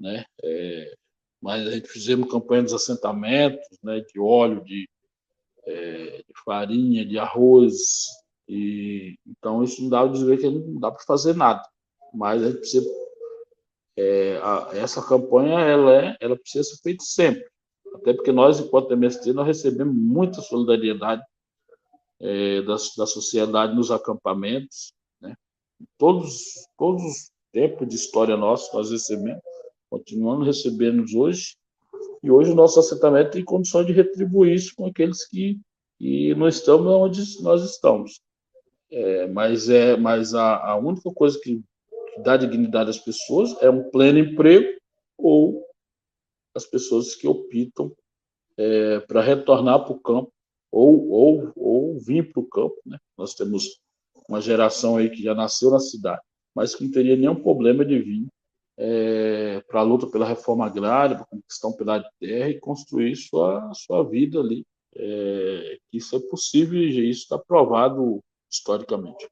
[0.01, 0.95] né, é,
[1.41, 4.89] mas a gente fizemos campanha dos assentamentos, né, de óleo, de,
[5.65, 8.07] é, de farinha, de arroz,
[8.49, 11.63] e então isso não dá para dizer que não dá para fazer nada,
[12.15, 12.91] mas a gente precisa
[13.97, 17.45] é, a, essa campanha ela é, ela precisa ser feita sempre,
[17.95, 21.23] até porque nós enquanto MST nós recebemos muita solidariedade
[22.21, 25.35] é, da, da sociedade nos acampamentos, né?
[25.99, 29.43] Todos todos os tempos de história nossa nós recebemos
[29.93, 31.55] continuando recebendo hoje,
[32.23, 35.61] e hoje o nosso assentamento tem condições de retribuir isso com aqueles que,
[35.99, 38.21] que não estão onde nós estamos.
[38.91, 41.63] É, mas é, mas a, a única coisa que,
[42.13, 44.79] que dá dignidade às pessoas é um pleno emprego
[45.17, 45.67] ou
[46.55, 47.93] as pessoas que optam
[48.57, 50.33] é, para retornar para o campo
[50.71, 52.77] ou, ou, ou vir para o campo.
[52.85, 52.99] Né?
[53.17, 53.81] Nós temos
[54.29, 56.21] uma geração aí que já nasceu na cidade,
[56.55, 58.27] mas que não teria nenhum problema de vir
[58.77, 63.17] é, para a luta pela reforma agrária, para conquistar um pedaço de terra e construir
[63.17, 64.65] sua, sua vida ali.
[64.95, 68.21] É, isso é possível e isso está provado
[68.51, 69.27] historicamente.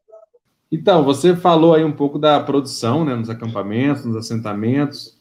[0.70, 5.18] Então, você falou aí um pouco da produção, né, nos acampamentos, nos assentamentos,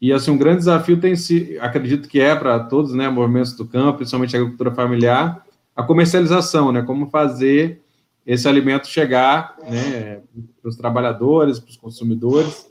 [0.00, 3.66] e assim um grande desafio tem se, acredito que é para todos, né, movimentos do
[3.66, 7.80] campo, principalmente a agricultura familiar, a comercialização, né, como fazer
[8.26, 10.20] esse alimento chegar, né,
[10.60, 12.70] para os trabalhadores, para os consumidores.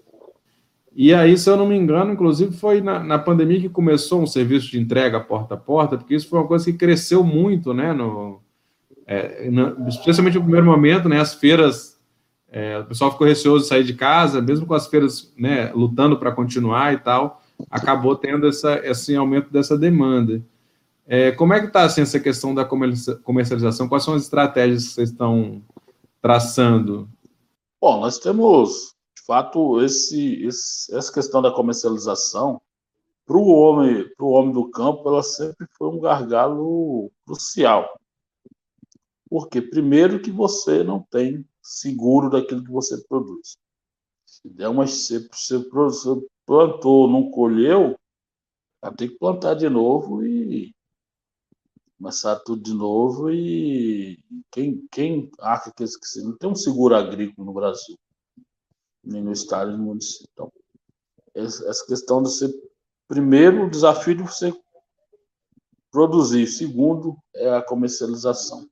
[0.96, 4.28] E aí, se eu não me engano, inclusive foi na, na, pandemia que começou um
[4.28, 7.92] serviço de entrega porta a porta, porque isso foi uma coisa que cresceu muito, né,
[7.92, 8.40] no,
[9.08, 9.50] é,
[9.88, 11.99] especialmente no primeiro momento, né, as feiras
[12.52, 16.18] é, o pessoal ficou receoso de sair de casa, mesmo com as feiras né, lutando
[16.18, 20.44] para continuar e tal, acabou tendo essa, esse aumento dessa demanda.
[21.06, 23.88] É, como é que está assim, essa questão da comercialização?
[23.88, 25.62] Quais são as estratégias que vocês estão
[26.22, 27.10] traçando?
[27.82, 32.62] Bom, nós temos, de fato, esse, esse essa questão da comercialização
[33.26, 38.00] para o homem, homem do campo, ela sempre foi um gargalo crucial.
[39.30, 43.58] Porque, primeiro, que você não tem seguro daquilo que você produz.
[44.26, 45.60] Se der uma se você
[46.46, 47.96] plantou, não colheu,
[48.82, 50.74] vai ter que plantar de novo e
[51.98, 54.18] começar tudo de novo e
[54.50, 57.98] quem, quem acha que, que não tem um seguro agrícola no Brasil,
[59.04, 60.28] nem no estado nem no município.
[60.34, 60.52] Então,
[61.36, 62.52] essa questão de ser
[63.08, 64.54] primeiro o desafio de você
[65.92, 68.68] produzir, segundo é a comercialização.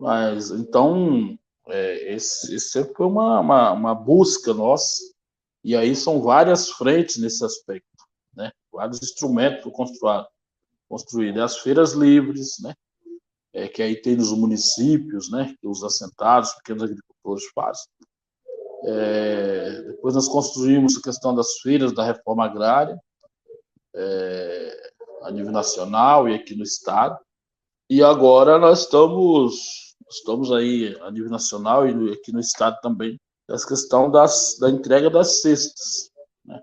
[0.00, 1.38] Mas então
[1.68, 5.02] é, esse, esse sempre foi uma, uma, uma, busca nossa,
[5.62, 7.86] e aí são várias frentes nesse aspecto,
[8.34, 8.50] né?
[8.72, 10.26] vários instrumentos construir,
[10.88, 12.74] construir as feiras livres, né?
[13.52, 15.54] É, que aí tem nos municípios, né?
[15.60, 17.86] que os assentados, os pequenos agricultores fazem.
[18.84, 22.98] É, depois nós construímos a questão das feiras da reforma agrária,
[23.94, 27.18] é, a nível nacional e aqui no estado,
[27.90, 33.18] e agora nós estamos estamos aí a nível nacional e aqui no estado também,
[33.48, 36.10] essa questão das, da entrega das cestas,
[36.44, 36.60] né?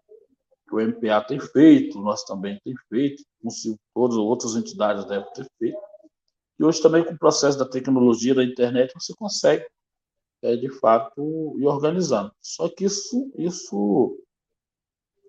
[0.67, 3.23] que o MPA tem feito, nós também tem feito,
[3.93, 5.77] todas as outras entidades devem ter feito.
[6.59, 9.65] E hoje também com o processo da tecnologia da internet você consegue,
[10.41, 12.31] é, de fato, ir organizando.
[12.41, 14.17] Só que isso, isso,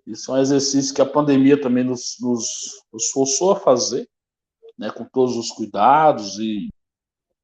[0.05, 2.47] isso é um exercício que a pandemia também nos, nos,
[2.93, 4.07] nos forçou a fazer,
[4.77, 6.69] né, com todos os cuidados e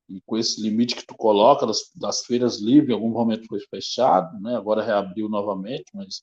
[0.09, 3.59] e com esse limite que tu coloca das, das feiras livres, em algum momento foi
[3.69, 4.55] fechado, né?
[4.55, 6.21] agora reabriu novamente, mas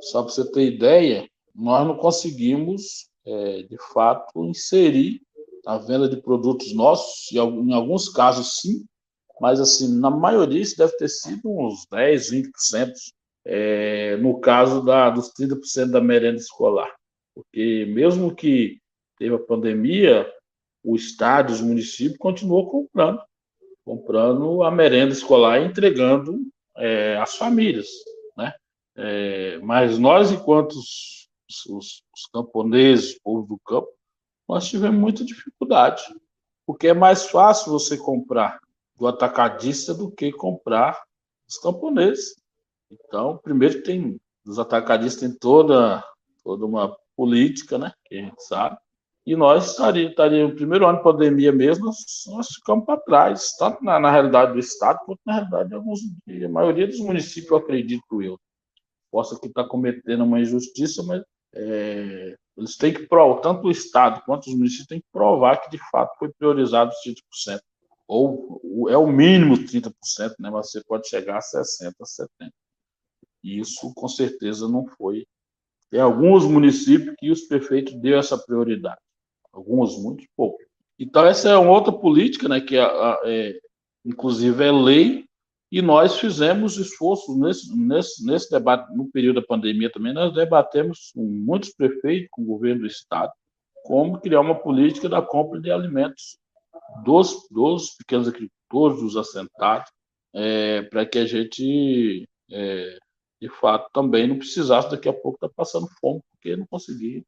[0.00, 5.20] só para você ter ideia, nós não conseguimos, é, de fato, inserir
[5.66, 8.84] a venda de produtos nossos, em alguns casos sim,
[9.40, 12.92] mas assim, na maioria isso deve ter sido uns 10, 20%,
[13.44, 16.92] é, no caso da, dos 30% da merenda escolar.
[17.34, 18.78] Porque mesmo que
[19.18, 20.30] teve a pandemia,
[20.90, 23.20] o Estado, os municípios continuou comprando
[23.84, 26.38] comprando a merenda escolar e entregando
[26.76, 27.88] é, às famílias,
[28.36, 28.52] né?
[28.94, 33.88] É, mas nós, enquanto os, os, os camponeses, o povo do campo,
[34.46, 36.02] nós tivemos muita dificuldade,
[36.66, 38.60] porque é mais fácil você comprar
[38.94, 41.02] do atacadista do que comprar
[41.46, 42.34] dos camponeses.
[42.90, 46.04] Então, primeiro tem os atacadistas tem toda
[46.44, 48.78] toda uma política, né, que a gente sabe,
[49.28, 50.16] e nós estaríamos,
[50.50, 54.58] no primeiro ano de pandemia mesmo, nós, ficamos para trás, tanto na, na, realidade do
[54.58, 58.40] Estado, quanto na realidade de alguns, a maioria dos municípios, eu acredito eu.
[59.10, 61.22] Posso que está cometendo uma injustiça, mas
[61.54, 65.68] é, eles têm que provar, tanto o Estado quanto os municípios têm que provar que
[65.68, 67.60] de fato foi priorizado os 30%.
[68.06, 69.92] Ou é o mínimo 30%,
[70.38, 72.50] né, mas você pode chegar a 60%, 70%.
[73.44, 75.26] E isso com certeza não foi.
[75.90, 78.98] Tem alguns municípios que os prefeitos deu essa prioridade
[79.52, 80.58] alguns, muito pouco.
[80.98, 82.82] Então, essa é uma outra política, né, que é,
[83.24, 83.58] é,
[84.04, 85.24] inclusive é lei,
[85.70, 91.12] e nós fizemos esforço nesse, nesse, nesse debate, no período da pandemia também, nós debatemos
[91.14, 93.30] com muitos prefeitos, com o governo do Estado,
[93.84, 96.38] como criar uma política da compra de alimentos
[97.04, 99.90] dos, dos pequenos agricultores, dos assentados,
[100.34, 102.98] é, para que a gente, é,
[103.40, 107.22] de fato, também não precisasse daqui a pouco estar tá passando fome, porque não conseguia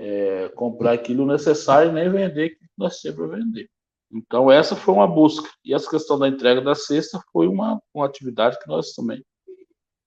[0.00, 3.68] é, comprar aquilo necessário nem vender que nós temos para vender.
[4.10, 5.48] Então, essa foi uma busca.
[5.62, 9.22] E essa questão da entrega da cesta foi uma, uma atividade que nós também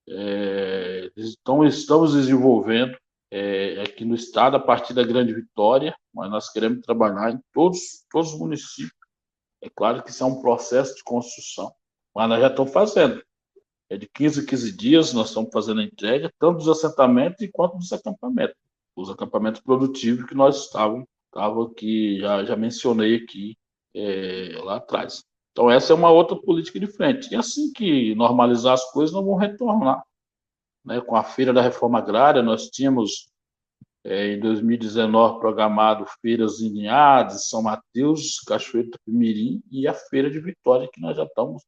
[0.08, 2.96] é, então, estamos desenvolvendo
[3.30, 8.04] é, aqui no estado, a partir da Grande Vitória, mas nós queremos trabalhar em todos,
[8.10, 8.92] todos os municípios.
[9.62, 11.72] É claro que isso é um processo de construção,
[12.14, 13.22] mas nós já estamos fazendo.
[13.88, 17.78] É de 15 a 15 dias, nós estamos fazendo a entrega, tanto dos assentamentos quanto
[17.78, 18.56] dos acampamentos.
[18.96, 23.56] Os acampamentos produtivos que nós estávamos, estava aqui, já, já mencionei aqui
[23.94, 25.24] é, lá atrás.
[25.52, 27.32] Então, essa é uma outra política de frente.
[27.32, 30.02] E assim que normalizar as coisas, nós vamos retornar
[30.84, 33.28] né, com a Feira da Reforma Agrária, nós tínhamos
[34.04, 40.30] é, em 2019 programado feiras em Linhares, São Mateus, Cachoeira do Pimirim e a Feira
[40.30, 41.62] de Vitória, que nós já estamos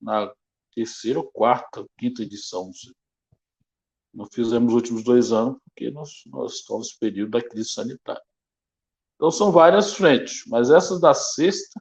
[0.00, 0.32] na
[0.74, 2.64] terceira quarta, quinta edição.
[2.64, 2.72] Não
[4.32, 8.22] fizemos os últimos dois anos, porque nós, nós estamos no período da crise sanitária.
[9.16, 11.80] Então, são várias frentes, mas essa da sexta,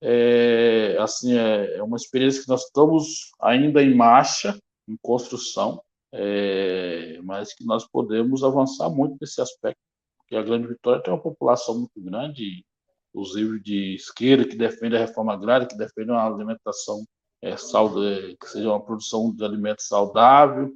[0.00, 4.58] é, assim, é, é uma experiência que nós estamos ainda em marcha,
[4.88, 5.82] em construção,
[6.12, 9.80] é, mas que nós podemos avançar muito nesse aspecto,
[10.18, 12.64] porque a Grande Vitória tem uma população muito grande,
[13.10, 17.04] inclusive de esquerda, que defende a reforma agrária, que defende uma alimentação
[17.42, 20.72] é, saudável, que seja uma produção de alimentos saudável,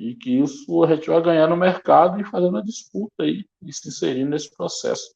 [0.00, 3.70] e que isso a gente vai ganhar no mercado e fazendo a disputa aí, e
[3.70, 5.14] se inserindo nesse processo.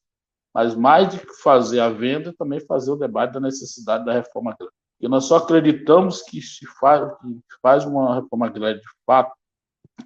[0.53, 4.71] Mas mais de fazer a venda, também fazer o debate da necessidade da reforma agrária.
[5.01, 9.35] E nós só acreditamos que se faz, que faz uma reforma agrária de fato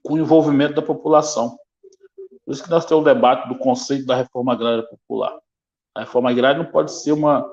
[0.01, 1.57] com o envolvimento da população.
[2.45, 5.37] Por isso que nós temos o debate do conceito da reforma agrária popular.
[5.93, 7.45] A reforma agrária não pode ser uma,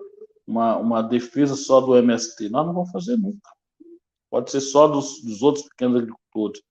[0.47, 2.49] uma, uma defesa só do MST.
[2.51, 3.51] Nós não vamos fazer nunca.
[4.31, 6.63] Pode ser só dos, dos outros pequenos agricultores.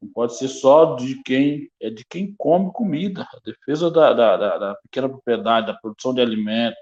[0.00, 3.22] Não pode ser só de quem é de quem come comida.
[3.22, 6.78] A defesa da, da, da, da pequena propriedade, da produção de alimentos,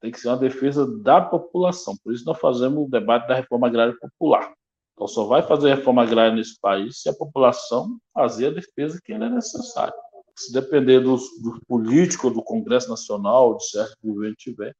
[0.00, 1.96] tem que ser uma defesa da população.
[2.02, 4.52] Por isso nós fazemos o debate da reforma agrária popular.
[4.92, 9.12] Então, só vai fazer reforma agrária nesse país se a população fazer a defesa que
[9.12, 9.94] ela é necessária.
[10.36, 14.74] Se depender dos, do político, do Congresso Nacional, de certo governo tiver,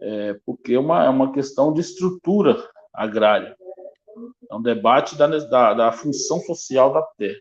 [0.00, 2.56] é, porque é uma, é uma questão de estrutura
[2.92, 3.56] agrária.
[4.52, 7.40] É um debate da, da, da função social da terra.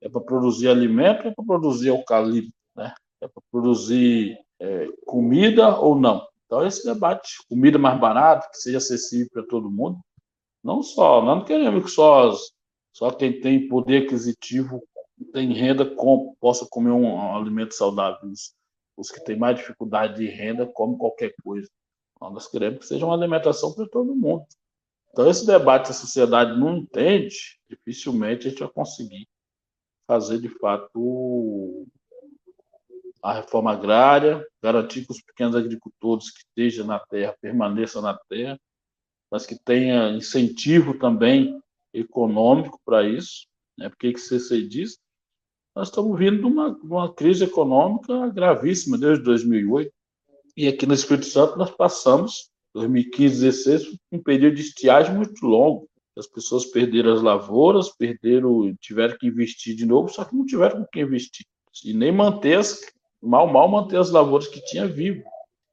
[0.00, 2.92] É para produzir alimento, é para produzir eucalipto, né?
[3.20, 6.26] é para produzir é, comida ou não.
[6.46, 10.00] Então, esse debate, comida mais barata, que seja acessível para todo mundo,
[10.64, 12.34] não só, nós não queremos que só,
[12.92, 14.82] só quem tem poder aquisitivo,
[15.32, 18.28] tem renda, com, possa comer um, um alimento saudável.
[18.28, 18.52] Os,
[18.96, 21.68] os que têm mais dificuldade de renda comem qualquer coisa.
[22.20, 24.44] Nós queremos que seja uma alimentação para todo mundo.
[25.10, 29.28] Então, esse debate a sociedade não entende, dificilmente a gente vai conseguir
[30.06, 31.86] fazer, de fato,
[33.22, 38.58] a reforma agrária, garantir que os pequenos agricultores que estejam na terra permaneçam na terra,
[39.30, 41.60] mas que tenha incentivo também
[41.92, 43.46] econômico para isso,
[43.76, 43.88] né?
[43.88, 44.98] porque que você diz,
[45.74, 49.92] nós estamos vindo de uma, de uma crise econômica gravíssima desde 2008,
[50.56, 55.88] e aqui no Espírito Santo nós passamos, 2015, 2016, um período de estiagem muito longo,
[56.16, 60.80] as pessoas perderam as lavouras, perderam, tiveram que investir de novo, só que não tiveram
[60.80, 61.46] com quem investir,
[61.84, 62.80] e nem manter as,
[63.22, 65.22] mal, mal manter as lavouras que tinha vivo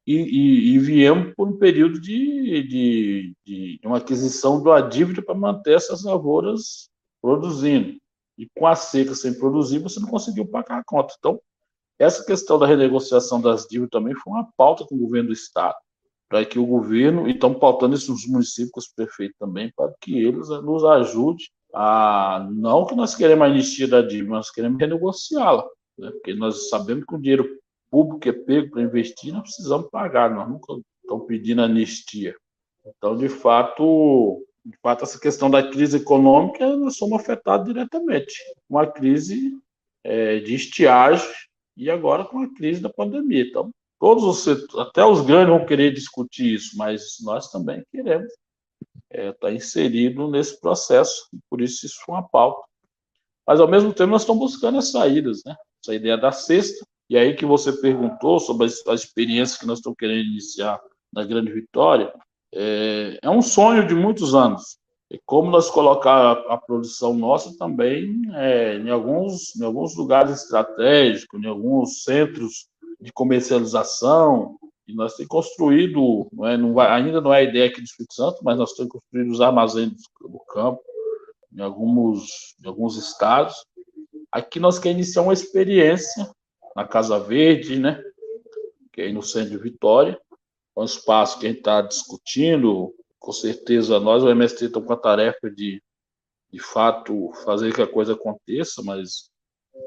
[0.07, 5.35] e, e, e viemos por um período de, de, de uma aquisição uma dívida para
[5.35, 6.89] manter essas lavouras
[7.21, 7.99] produzindo.
[8.37, 11.13] E com a seca sem produzir, você não conseguiu pagar a conta.
[11.17, 11.41] Então,
[11.99, 15.75] essa questão da renegociação das dívidas também foi uma pauta com o governo do Estado,
[16.29, 20.17] para que o governo, e estão pautando isso nos municípios, os prefeitos também, para que
[20.17, 22.47] eles nos ajudem a.
[22.51, 25.65] Não que nós queremos a anistia da dívida, nós queremos renegociá-la,
[25.97, 26.11] né?
[26.11, 27.47] porque nós sabemos que o dinheiro
[27.89, 32.35] público é pego para investir, nós precisamos pagar, nós nunca estamos pedindo anistia.
[32.85, 38.33] Então, de fato, de fato, essa questão da crise econômica, nós somos afetados diretamente.
[38.69, 39.57] Uma crise
[40.03, 41.27] é, de estiagem
[41.75, 43.45] e agora com a crise da pandemia.
[43.47, 48.31] Então, todos os setores, até os grandes vão querer discutir isso, mas nós também queremos
[49.11, 52.67] estar é, tá inserido nesse processo, por isso isso foi uma pauta.
[53.45, 55.55] Mas, ao mesmo tempo, nós estamos buscando as saídas, né?
[55.81, 59.97] Essa ideia da sexta, e aí que você perguntou sobre a experiência que nós estamos
[59.97, 60.79] querendo iniciar
[61.13, 62.13] na Grande Vitória,
[62.53, 64.77] é, é um sonho de muitos anos.
[65.09, 70.43] E como nós colocar a, a produção nossa também é, em, alguns, em alguns lugares
[70.43, 72.67] estratégicos, em alguns centros
[72.99, 77.69] de comercialização, e nós temos construído, não é, não vai, ainda não é a ideia
[77.69, 79.91] aqui do Espírito Santo, mas nós temos construído os armazéns
[80.21, 80.81] do, campo
[81.53, 83.65] em alguns, em alguns estados.
[84.31, 86.31] Aqui nós queremos iniciar uma experiência
[86.73, 88.01] na Casa Verde, né?
[88.93, 90.17] Que é aí no centro de Vitória.
[90.75, 92.93] É um espaço que a gente está discutindo.
[93.19, 95.81] Com certeza, nós, o MST, estamos com a tarefa de,
[96.49, 99.29] de fato, fazer que a coisa aconteça, mas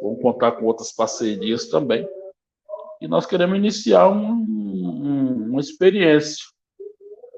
[0.02, 2.06] vamos contar com outras parcerias também.
[3.00, 6.44] E nós queremos iniciar um, um, uma experiência.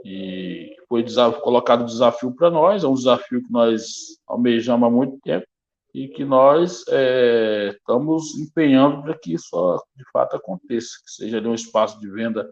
[0.04, 1.04] E foi
[1.40, 5.46] colocado desafio para nós, é um desafio que nós almejamos há muito tempo
[5.94, 11.54] e que nós é, estamos empenhando para que isso de fato aconteça, que seja um
[11.54, 12.50] espaço de venda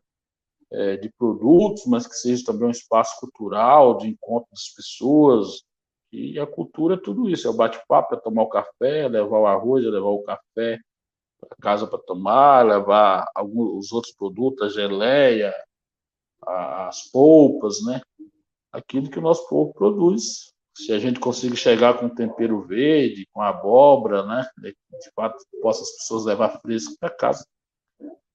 [0.71, 5.63] é, de produtos, mas que seja também um espaço cultural, de encontro das pessoas.
[6.13, 9.47] E a cultura é tudo isso: é o bate-papo, é tomar o café, levar o
[9.47, 10.79] arroz, é levar o café
[11.57, 15.55] casa para tomar, levar alguns os outros produtos, a geleia,
[16.47, 18.01] as polpas, né?
[18.73, 20.53] Aquilo que o nosso povo produz.
[20.77, 24.49] Se a gente conseguir chegar com tempero verde, com abóbora, né?
[24.59, 27.45] De fato, possa as pessoas levar fresco para casa.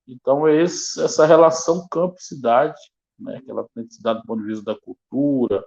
[0.08, 2.80] Então, é esse, essa relação campo-cidade,
[3.18, 5.66] né, que ela tem que se dar do ponto de vista da cultura,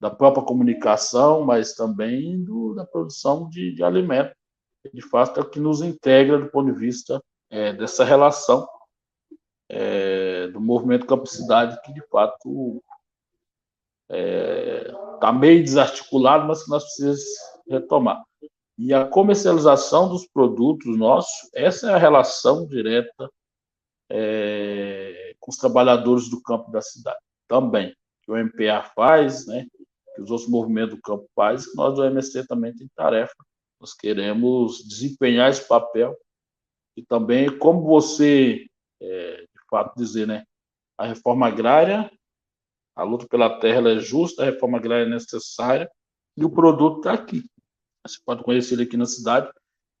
[0.00, 4.34] da própria comunicação, mas também do, da produção de, de alimento.
[4.92, 8.66] De fato, é o que nos integra do ponto de vista é, dessa relação
[9.68, 12.82] é, do movimento campo-cidade, que de fato
[14.10, 17.22] está é, tá meio desarticulado, mas que nós precisamos
[17.68, 18.24] retomar.
[18.76, 23.30] E a comercialização dos produtos nossos, essa é a relação direta
[24.10, 29.66] é, com os trabalhadores do campo da cidade também, que o MPA faz, né,
[30.14, 33.34] que os outros movimentos do campo fazem, que nós do MST também tem tarefa.
[33.80, 36.16] Nós queremos desempenhar esse papel
[36.96, 38.66] e também, como você,
[39.00, 40.44] é, de fato, dizer, né,
[40.98, 42.10] a reforma agrária,
[42.94, 45.90] a luta pela terra é justa, a reforma agrária é necessária
[46.36, 47.42] e o produto está aqui.
[48.06, 49.50] Você pode conhecer ele aqui na cidade,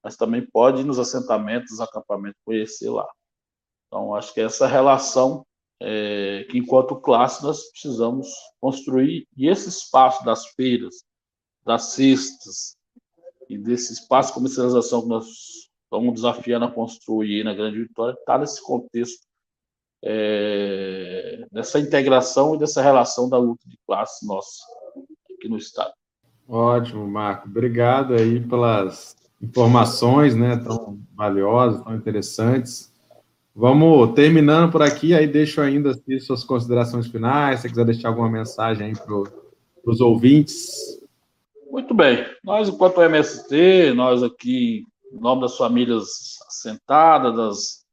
[0.04, 3.08] mas também pode ir nos assentamentos, acampamentos, conhecer lá.
[3.86, 5.46] Então, acho que essa relação
[5.80, 8.28] é, que, enquanto classe, nós precisamos
[8.60, 11.02] construir, e esse espaço das feiras,
[11.64, 12.76] das cestas,
[13.50, 15.26] e desse espaço comercialização que nós
[15.82, 19.26] estamos desafiando a construir na Grande Vitória, está nesse contexto
[20.04, 24.62] é, dessa integração e dessa relação da luta de classe nossa
[25.36, 25.92] aqui no Estado.
[26.48, 27.48] Ótimo, Marco.
[27.48, 32.92] Obrigado aí pelas informações né, tão valiosas, tão interessantes.
[33.52, 38.30] Vamos terminando por aqui, aí deixo ainda assim, suas considerações finais, se quiser deixar alguma
[38.30, 40.99] mensagem aí para os ouvintes.
[41.70, 42.26] Muito bem.
[42.42, 47.86] Nós, enquanto MST, nós aqui, em nome das famílias assentadas, das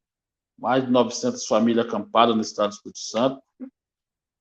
[0.57, 3.39] mais de 900 famílias acampadas no estado do Espírito Santo,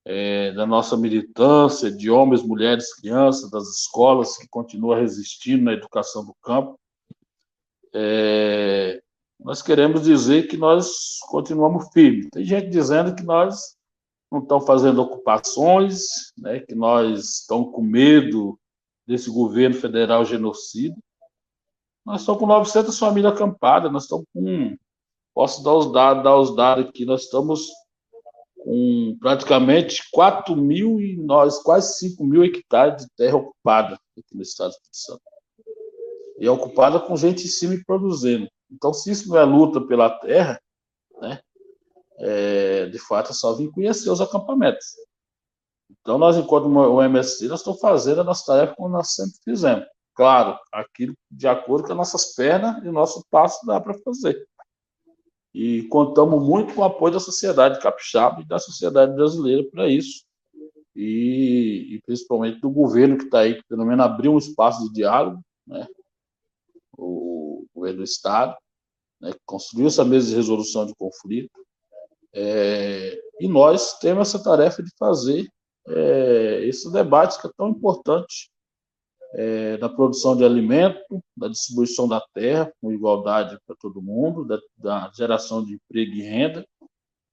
[0.06, 6.24] é, da nossa militância de homens, mulheres, crianças, das escolas que continuam resistindo na educação
[6.24, 6.80] do campo,
[7.92, 9.02] é,
[9.38, 12.28] nós queremos dizer que nós continuamos firmes.
[12.32, 13.76] Tem gente dizendo que nós
[14.32, 18.58] não estamos fazendo ocupações, né, que nós estamos com medo
[19.06, 20.96] desse governo federal genocida.
[22.04, 24.76] Nós estamos com 900 famílias acampadas, nós estamos com.
[25.34, 27.68] Posso dar os dados, dar os dados aqui, nós estamos
[28.58, 34.42] com praticamente 4 mil e nós, quase 5 mil hectares de terra ocupada aqui no
[34.42, 35.22] estado do Espírito Santo.
[36.38, 38.48] E é ocupada com gente em cima e produzindo.
[38.70, 40.60] Então, se isso não é luta pela terra,
[41.20, 41.40] né,
[42.18, 44.86] é, de fato é só vir conhecer os acampamentos.
[46.06, 49.84] Então, nós, enquanto o MSC, nós estamos fazendo a nossa tarefa como nós sempre fizemos.
[50.14, 54.46] Claro, aquilo de acordo com as nossas pernas e o nosso passo dá para fazer.
[55.52, 60.24] E contamos muito com o apoio da sociedade capixaba e da sociedade brasileira para isso.
[60.94, 64.92] E, e, principalmente do governo que está aí, que pelo menos abriu um espaço de
[64.92, 65.88] diálogo, né?
[66.96, 68.56] O, governo do Estado,
[69.20, 71.50] né, construiu essa mesa de resolução de conflito,
[72.32, 75.48] é, e nós temos essa tarefa de fazer
[75.88, 78.50] é, debate que é tão importante
[79.34, 84.58] é, da produção de alimento, da distribuição da terra com igualdade para todo mundo, da,
[84.76, 86.66] da, geração de emprego e renda,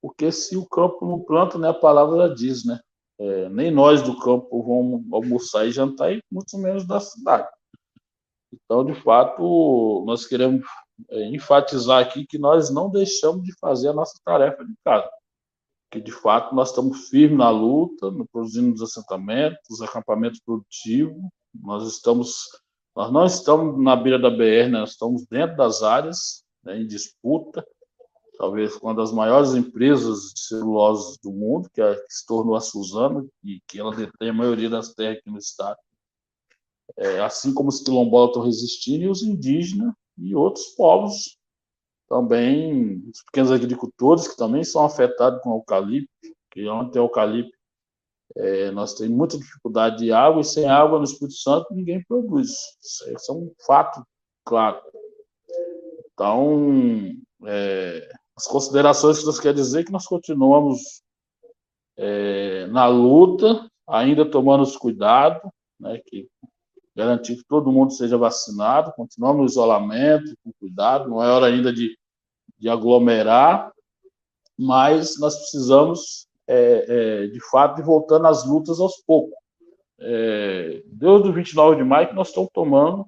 [0.02, 2.80] porque se o campo não planta, né, a palavra já diz, né,
[3.20, 7.48] é, nem nós do campo vamos almoçar e jantar, e muito menos da cidade.
[8.52, 10.66] Então, de fato, nós queremos
[11.10, 15.10] é, enfatizar aqui que nós não deixamos de fazer a nossa tarefa de casa.
[15.94, 21.16] Que, de fato, nós estamos firmes na luta, produzindo os assentamentos, acampamentos produtivos.
[21.54, 22.50] Nós estamos,
[22.96, 27.64] nós não estamos na beira da BR, nós estamos dentro das áreas, né, em disputa.
[28.40, 32.62] Talvez uma das maiores empresas de celulose do mundo, que, é, que se tornou a
[32.62, 35.78] Suzano, e que ela detém a maioria das terras aqui no estado
[36.98, 41.38] é, assim como os quilombolas estão resistindo, e os indígenas e outros povos
[42.14, 46.12] também, os pequenos agricultores que também são afetados com eucalipto,
[46.52, 47.58] que onde tem eucalipto,
[48.36, 52.52] é, nós temos muita dificuldade de água, e sem água no Espírito Santo ninguém produz.
[52.80, 54.06] Isso é um fato
[54.46, 54.80] claro.
[56.14, 58.08] Então, é,
[58.38, 61.02] as considerações que nós quer dizer é que nós continuamos
[61.98, 65.42] é, na luta, ainda tomando os cuidados,
[65.80, 66.28] né, que
[66.96, 71.74] garantir que todo mundo seja vacinado, continuamos no isolamento, com cuidado, não é hora ainda
[71.74, 71.98] de,
[72.64, 73.74] de aglomerar,
[74.58, 79.38] mas nós precisamos, é, é, de fato, de voltando às lutas aos poucos.
[80.00, 83.06] É, desde o 29 de maio que nós estamos tomando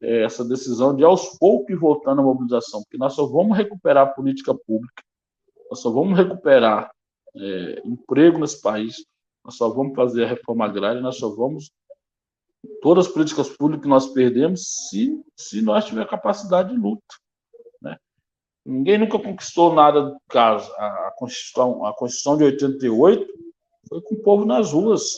[0.00, 4.06] é, essa decisão de aos poucos ir voltando à mobilização, porque nós só vamos recuperar
[4.06, 5.02] a política pública,
[5.70, 6.90] nós só vamos recuperar
[7.36, 9.04] é, emprego nesse país,
[9.44, 11.70] nós só vamos fazer a reforma agrária, nós só vamos
[12.80, 17.25] todas as políticas públicas que nós perdemos se, se nós tivermos capacidade de luta.
[18.66, 20.68] Ninguém nunca conquistou nada caso.
[20.72, 23.24] A, Constituição, a Constituição de 88
[23.88, 25.12] foi com o povo nas ruas.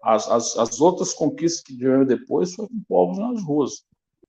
[0.00, 3.84] As, as, as outras conquistas que vieram depois foi com o povo nas ruas.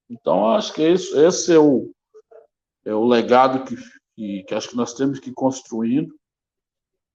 [0.10, 1.92] Então, acho que esse, esse é, o,
[2.86, 3.76] é o legado que,
[4.16, 6.12] que, que acho que nós temos que ir construindo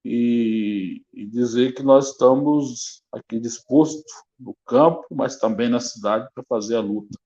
[0.05, 4.05] e, e dizer que nós estamos aqui dispostos
[4.39, 7.19] no campo, mas também na cidade para fazer a luta,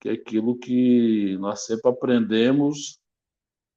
[0.00, 2.98] que é aquilo que nós sempre aprendemos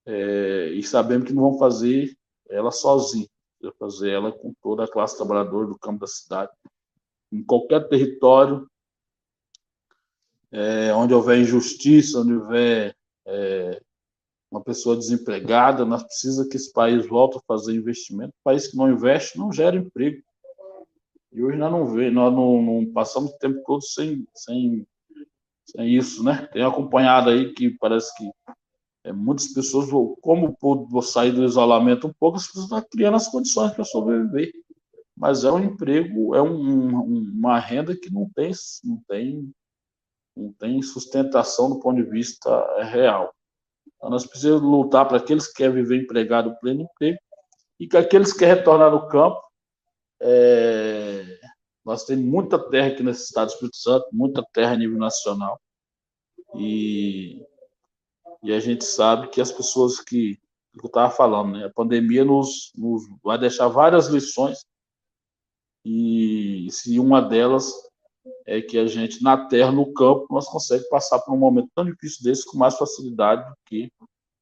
[0.07, 2.17] é, e sabemos que não vamos fazer
[2.49, 3.27] ela sozinho,
[3.61, 6.51] vamos fazer ela com toda a classe trabalhadora do campo da cidade,
[7.31, 8.65] em qualquer território
[10.49, 12.95] é, onde houver injustiça, onde houver
[13.25, 13.81] é,
[14.49, 18.29] uma pessoa desempregada, nós precisamos que esse país volte a fazer investimento.
[18.29, 20.23] O país que não investe não gera emprego.
[21.33, 24.87] E hoje nós não vê, nós não, não passamos o tempo todo sem, sem,
[25.65, 26.47] sem isso, né?
[26.53, 28.31] Tenho acompanhado aí que parece que
[29.07, 29.89] é, muitas pessoas,
[30.21, 34.51] como vou sair do isolamento um pouco, as pessoas estão criando as condições para sobreviver.
[35.15, 37.01] Mas é um emprego, é um,
[37.33, 38.51] uma renda que não tem,
[38.83, 39.51] não tem,
[40.35, 43.33] não tem sustentação do ponto de vista é, real.
[43.95, 47.17] Então, nós precisamos lutar para aqueles que querem viver empregado, pleno emprego,
[47.79, 49.41] e que aqueles que querem retornar no campo
[50.21, 51.39] é,
[51.85, 55.59] nós temos muita terra aqui nesse estado do Espírito Santo, muita terra a nível nacional.
[56.55, 57.41] E,
[58.43, 62.23] e a gente sabe que as pessoas que, que eu estava falando, né, a pandemia
[62.23, 64.65] nos, nos vai deixar várias lições.
[65.85, 67.71] E se uma delas
[68.45, 71.85] é que a gente, na terra, no campo, nós conseguimos passar por um momento tão
[71.85, 73.91] difícil desse com mais facilidade do que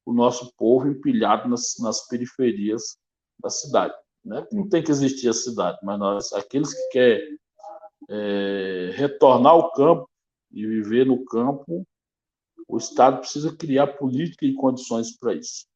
[0.04, 2.96] o nosso povo empilhado nas, nas periferias
[3.38, 3.94] da cidade.
[4.24, 4.46] Né?
[4.52, 7.38] Não tem que existir a cidade, mas nós, aqueles que querem
[8.08, 10.08] é, retornar ao campo
[10.52, 11.86] e viver no campo,
[12.68, 15.66] o Estado precisa criar política e condições para isso.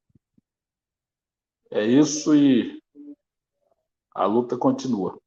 [1.71, 2.81] É isso e
[4.15, 5.19] a luta continua.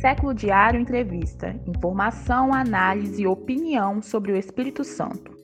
[0.00, 1.48] Século Diário Entrevista.
[1.66, 5.39] Informação, análise e opinião sobre o Espírito Santo.